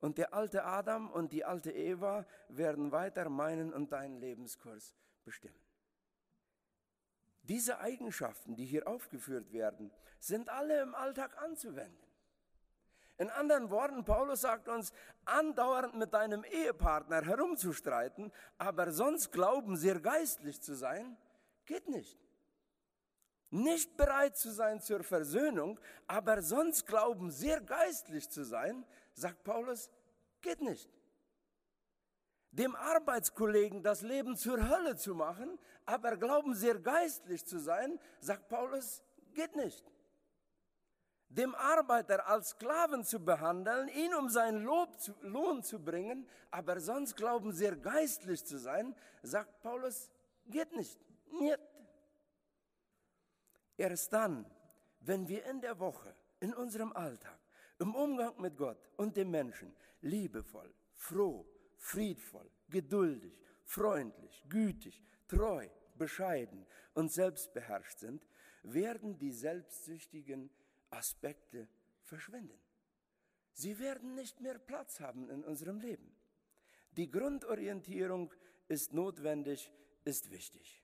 und 0.00 0.18
der 0.18 0.34
alte 0.34 0.64
Adam 0.64 1.10
und 1.10 1.32
die 1.32 1.44
alte 1.44 1.70
Eva 1.70 2.26
werden 2.48 2.90
weiter 2.90 3.28
meinen 3.28 3.72
und 3.72 3.92
deinen 3.92 4.18
Lebenskurs 4.18 4.96
bestimmen. 5.24 5.62
Diese 7.42 7.78
Eigenschaften, 7.78 8.56
die 8.56 8.64
hier 8.64 8.88
aufgeführt 8.88 9.52
werden, 9.52 9.92
sind 10.18 10.48
alle 10.48 10.80
im 10.80 10.94
Alltag 10.94 11.36
anzuwenden. 11.40 12.11
In 13.22 13.30
anderen 13.30 13.70
Worten, 13.70 14.04
Paulus 14.04 14.40
sagt 14.40 14.66
uns, 14.66 14.92
andauernd 15.26 15.94
mit 15.94 16.12
deinem 16.12 16.42
Ehepartner 16.42 17.22
herumzustreiten, 17.24 18.32
aber 18.58 18.90
sonst 18.90 19.30
glauben, 19.30 19.76
sehr 19.76 20.00
geistlich 20.00 20.60
zu 20.60 20.74
sein, 20.74 21.16
geht 21.64 21.88
nicht. 21.88 22.18
Nicht 23.50 23.96
bereit 23.96 24.36
zu 24.36 24.50
sein 24.50 24.80
zur 24.80 25.04
Versöhnung, 25.04 25.78
aber 26.08 26.42
sonst 26.42 26.84
glauben, 26.84 27.30
sehr 27.30 27.60
geistlich 27.60 28.28
zu 28.28 28.42
sein, 28.44 28.84
sagt 29.14 29.44
Paulus, 29.44 29.88
geht 30.40 30.60
nicht. 30.60 30.90
Dem 32.50 32.74
Arbeitskollegen 32.74 33.84
das 33.84 34.02
Leben 34.02 34.36
zur 34.36 34.68
Hölle 34.68 34.96
zu 34.96 35.14
machen, 35.14 35.60
aber 35.86 36.16
glauben, 36.16 36.56
sehr 36.56 36.80
geistlich 36.80 37.46
zu 37.46 37.60
sein, 37.60 38.00
sagt 38.18 38.48
Paulus, 38.48 39.00
geht 39.32 39.54
nicht 39.54 39.91
dem 41.36 41.54
Arbeiter 41.54 42.26
als 42.26 42.50
Sklaven 42.50 43.04
zu 43.04 43.18
behandeln, 43.24 43.88
ihn 43.88 44.14
um 44.14 44.28
seinen 44.28 44.64
Lob 44.64 45.00
zu, 45.00 45.14
Lohn 45.22 45.62
zu 45.62 45.82
bringen, 45.82 46.28
aber 46.50 46.78
sonst 46.80 47.16
glauben 47.16 47.52
sehr 47.52 47.76
geistlich 47.76 48.44
zu 48.44 48.58
sein, 48.58 48.94
sagt 49.22 49.60
Paulus, 49.60 50.10
geht 50.46 50.72
nicht. 50.76 51.00
Niet. 51.30 51.58
Erst 53.78 54.12
dann, 54.12 54.44
wenn 55.00 55.26
wir 55.26 55.44
in 55.46 55.60
der 55.60 55.78
Woche, 55.78 56.14
in 56.40 56.52
unserem 56.52 56.92
Alltag, 56.92 57.38
im 57.78 57.94
Umgang 57.94 58.38
mit 58.40 58.56
Gott 58.56 58.90
und 58.96 59.16
den 59.16 59.30
Menschen 59.30 59.74
liebevoll, 60.02 60.72
froh, 60.92 61.46
friedvoll, 61.78 62.50
geduldig, 62.68 63.40
freundlich, 63.64 64.44
gütig, 64.48 65.02
treu, 65.26 65.66
bescheiden 65.94 66.66
und 66.94 67.10
selbstbeherrscht 67.10 67.98
sind, 67.98 68.26
werden 68.62 69.18
die 69.18 69.32
selbstsüchtigen 69.32 70.50
Aspekte 70.92 71.68
verschwinden. 72.02 72.60
Sie 73.54 73.78
werden 73.78 74.14
nicht 74.14 74.40
mehr 74.40 74.58
Platz 74.58 75.00
haben 75.00 75.28
in 75.28 75.44
unserem 75.44 75.80
Leben. 75.80 76.16
Die 76.92 77.10
Grundorientierung 77.10 78.32
ist 78.68 78.92
notwendig, 78.92 79.70
ist 80.04 80.30
wichtig. 80.30 80.82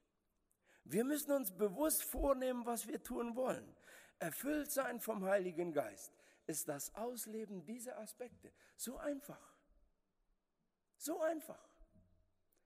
Wir 0.85 1.05
müssen 1.05 1.33
uns 1.33 1.53
bewusst 1.53 2.03
vornehmen, 2.03 2.64
was 2.64 2.87
wir 2.87 3.03
tun 3.03 3.37
wollen. 3.37 3.77
Erfüllt 4.18 4.71
sein 4.71 5.01
vom 5.01 5.25
Heiligen 5.25 5.73
Geist 5.73 6.12
ist 6.47 6.68
das 6.68 6.94
Ausleben 6.94 7.64
dieser 7.66 7.99
Aspekte. 7.99 8.53
So 8.77 8.97
einfach. 8.97 9.55
So 10.97 11.21
einfach. 11.21 11.68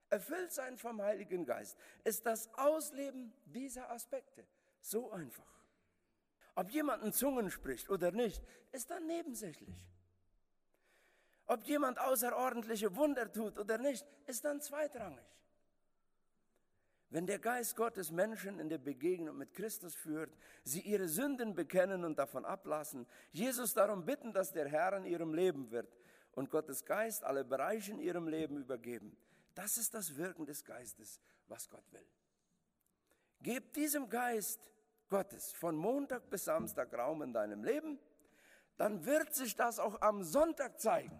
Erfüllt 0.09 0.53
sein 0.53 0.77
vom 0.77 1.01
Heiligen 1.01 1.45
Geist 1.45 1.77
ist 2.03 2.25
das 2.25 2.53
Ausleben 2.53 3.33
dieser 3.45 3.89
Aspekte. 3.91 4.47
So 4.79 5.11
einfach. 5.11 5.52
Ob 6.55 6.69
jemand 6.71 7.03
in 7.03 7.13
Zungen 7.13 7.49
spricht 7.49 7.89
oder 7.89 8.11
nicht, 8.11 8.43
ist 8.71 8.91
dann 8.91 9.05
nebensächlich. 9.07 9.87
Ob 11.45 11.63
jemand 11.65 11.99
außerordentliche 11.99 12.95
Wunder 12.95 13.31
tut 13.31 13.57
oder 13.57 13.77
nicht, 13.77 14.05
ist 14.27 14.45
dann 14.45 14.61
zweitrangig. 14.61 15.25
Wenn 17.09 17.27
der 17.27 17.37
Geist 17.37 17.75
Gottes 17.75 18.11
Menschen 18.11 18.59
in 18.59 18.69
der 18.69 18.79
Begegnung 18.79 19.37
mit 19.37 19.53
Christus 19.53 19.93
führt, 19.93 20.35
sie 20.63 20.81
ihre 20.81 21.07
Sünden 21.07 21.53
bekennen 21.53 22.05
und 22.05 22.17
davon 22.17 22.43
ablassen, 22.43 23.05
Jesus 23.31 23.73
darum 23.73 24.03
bitten, 24.03 24.33
dass 24.33 24.51
der 24.51 24.67
Herr 24.67 24.97
in 24.97 25.05
ihrem 25.05 25.33
Leben 25.33 25.69
wird 25.69 25.95
und 26.31 26.49
Gottes 26.49 26.85
Geist 26.85 27.23
alle 27.23 27.43
Bereiche 27.43 27.91
in 27.91 27.99
ihrem 27.99 28.27
Leben 28.27 28.57
übergeben, 28.57 29.15
das 29.53 29.77
ist 29.77 29.93
das 29.93 30.15
Wirken 30.17 30.47
des 30.47 30.65
Geistes, 30.65 31.19
was 31.47 31.69
Gott 31.69 31.85
will. 31.91 32.07
Gebt 33.41 33.75
diesem 33.75 34.09
Geist 34.09 34.71
Gottes 35.13 35.51
von 35.51 35.75
Montag 35.75 36.27
bis 36.31 36.45
Samstag 36.45 36.91
Raum 36.91 37.21
in 37.21 37.33
deinem 37.33 37.63
Leben, 37.63 37.99
dann 38.77 39.05
wird 39.05 39.35
sich 39.35 39.55
das 39.55 39.77
auch 39.77 40.01
am 40.01 40.23
Sonntag 40.23 40.79
zeigen. 40.79 41.19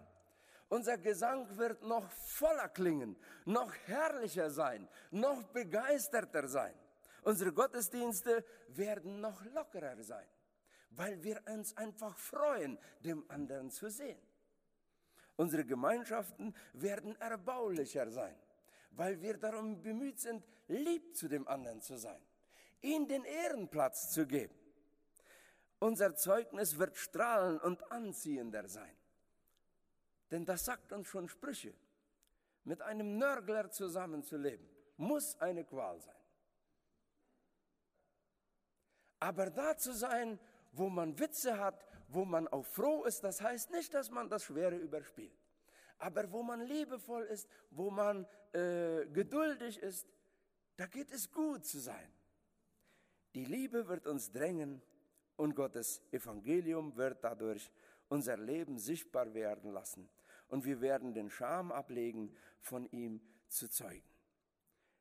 Unser 0.68 0.98
Gesang 0.98 1.56
wird 1.56 1.80
noch 1.84 2.10
voller 2.10 2.68
klingen, 2.70 3.16
noch 3.44 3.72
herrlicher 3.86 4.50
sein, 4.50 4.88
noch 5.12 5.44
begeisterter 5.44 6.48
sein. 6.48 6.74
Unsere 7.22 7.52
Gottesdienste 7.52 8.44
werden 8.70 9.20
noch 9.20 9.44
lockerer 9.54 10.02
sein, 10.02 10.26
weil 10.90 11.22
wir 11.22 11.40
uns 11.46 11.76
einfach 11.76 12.18
freuen, 12.18 12.76
dem 12.98 13.24
anderen 13.30 13.70
zu 13.70 13.88
sehen. 13.90 14.18
Unsere 15.36 15.64
Gemeinschaften 15.64 16.52
werden 16.72 17.14
erbaulicher 17.20 18.10
sein, 18.10 18.34
weil 18.90 19.22
wir 19.22 19.38
darum 19.38 19.80
bemüht 19.80 20.18
sind, 20.18 20.44
lieb 20.66 21.14
zu 21.14 21.28
dem 21.28 21.46
anderen 21.46 21.80
zu 21.80 21.96
sein, 21.96 22.20
ihm 22.84 23.08
den 23.08 23.24
Ehrenplatz 23.24 24.10
zu 24.10 24.26
geben. 24.26 24.54
Unser 25.80 26.14
Zeugnis 26.14 26.78
wird 26.78 26.96
strahlen 26.96 27.58
und 27.58 27.90
anziehender 27.90 28.68
sein. 28.68 28.96
Denn 30.30 30.44
das 30.44 30.64
sagt 30.64 30.92
uns 30.92 31.08
schon 31.08 31.28
Sprüche. 31.28 31.74
Mit 32.64 32.80
einem 32.80 33.18
Nörgler 33.18 33.70
zusammenzuleben, 33.70 34.66
muss 34.96 35.38
eine 35.40 35.64
Qual 35.64 36.00
sein. 36.00 36.14
Aber 39.20 39.50
da 39.50 39.76
zu 39.76 39.92
sein, 39.92 40.38
wo 40.72 40.88
man 40.88 41.18
Witze 41.18 41.58
hat, 41.58 41.86
wo 42.08 42.24
man 42.24 42.48
auch 42.48 42.64
froh 42.64 43.04
ist, 43.04 43.22
das 43.22 43.40
heißt 43.40 43.70
nicht, 43.70 43.92
dass 43.92 44.10
man 44.10 44.28
das 44.28 44.44
Schwere 44.44 44.76
überspielt. 44.76 45.38
Aber 45.98 46.30
wo 46.32 46.42
man 46.42 46.60
liebevoll 46.62 47.24
ist, 47.24 47.48
wo 47.70 47.90
man 47.90 48.26
äh, 48.52 49.06
geduldig 49.06 49.78
ist, 49.78 50.06
da 50.76 50.86
geht 50.86 51.10
es 51.10 51.30
gut 51.30 51.64
zu 51.64 51.78
sein. 51.78 52.13
Die 53.34 53.44
Liebe 53.44 53.88
wird 53.88 54.06
uns 54.06 54.30
drängen 54.30 54.80
und 55.36 55.56
Gottes 55.56 56.02
Evangelium 56.12 56.96
wird 56.96 57.24
dadurch 57.24 57.70
unser 58.08 58.36
Leben 58.36 58.78
sichtbar 58.78 59.34
werden 59.34 59.72
lassen 59.72 60.08
und 60.48 60.64
wir 60.64 60.80
werden 60.80 61.14
den 61.14 61.30
Scham 61.30 61.72
ablegen, 61.72 62.34
von 62.60 62.86
ihm 62.92 63.20
zu 63.48 63.68
zeugen. 63.68 64.08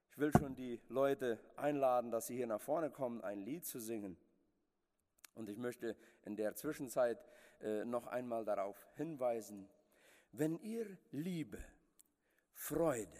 Ich 0.09 0.17
will 0.17 0.31
schon 0.31 0.55
die 0.55 0.81
Leute 0.89 1.39
einladen, 1.55 2.11
dass 2.11 2.27
sie 2.27 2.35
hier 2.35 2.47
nach 2.47 2.61
vorne 2.61 2.89
kommen, 2.89 3.21
ein 3.21 3.39
Lied 3.39 3.65
zu 3.65 3.79
singen. 3.79 4.17
Und 5.35 5.49
ich 5.49 5.57
möchte 5.57 5.95
in 6.23 6.35
der 6.35 6.55
Zwischenzeit 6.55 7.23
äh, 7.61 7.85
noch 7.85 8.07
einmal 8.07 8.45
darauf 8.45 8.77
hinweisen, 8.95 9.69
wenn 10.31 10.59
ihr 10.59 10.97
Liebe, 11.11 11.63
Freude, 12.53 13.19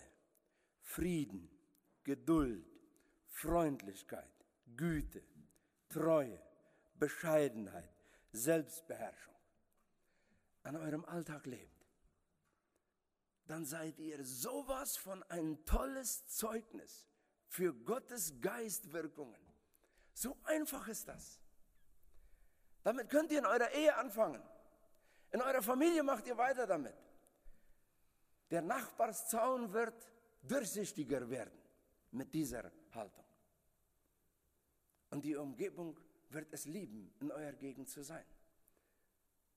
Frieden, 0.81 1.49
Geduld, 2.03 2.65
Freundlichkeit, 3.27 4.32
Güte, 4.75 5.23
Treue, 5.89 6.41
Bescheidenheit, 6.95 7.89
Selbstbeherrschung 8.31 9.33
an 10.63 10.77
eurem 10.77 11.05
Alltag 11.05 11.45
lebt, 11.45 11.85
dann 13.45 13.65
seid 13.65 13.99
ihr 13.99 14.23
sowas 14.23 14.95
von 14.95 15.21
ein 15.23 15.63
tolles 15.65 16.27
Zeugnis 16.27 17.07
für 17.47 17.73
Gottes 17.73 18.39
Geistwirkungen. 18.39 19.41
So 20.13 20.37
einfach 20.43 20.87
ist 20.87 21.07
das. 21.07 21.39
Damit 22.83 23.09
könnt 23.09 23.31
ihr 23.31 23.39
in 23.39 23.45
eurer 23.45 23.71
Ehe 23.71 23.95
anfangen. 23.95 24.41
In 25.31 25.41
eurer 25.41 25.61
Familie 25.61 26.03
macht 26.03 26.27
ihr 26.27 26.37
weiter 26.37 26.65
damit. 26.65 26.95
Der 28.51 28.61
Nachbarszaun 28.61 29.73
wird 29.73 30.11
durchsichtiger 30.43 31.29
werden 31.29 31.57
mit 32.11 32.33
dieser 32.33 32.71
Haltung. 32.91 33.25
Und 35.13 35.23
die 35.25 35.35
Umgebung 35.35 35.99
wird 36.29 36.51
es 36.51 36.65
lieben, 36.65 37.13
in 37.19 37.31
eurer 37.31 37.53
Gegend 37.53 37.87
zu 37.87 38.01
sein. 38.01 38.25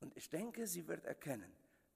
Und 0.01 0.15
ich 0.15 0.29
denke, 0.29 0.67
sie 0.67 0.87
wird 0.87 1.07
erkennen, 1.07 1.51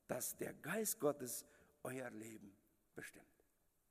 dass 0.09 0.35
der 0.39 0.55
Geist 0.55 0.99
Gottes 0.99 1.45
euer 1.83 2.09
Leben 2.09 2.57
bestimmt. 2.95 3.40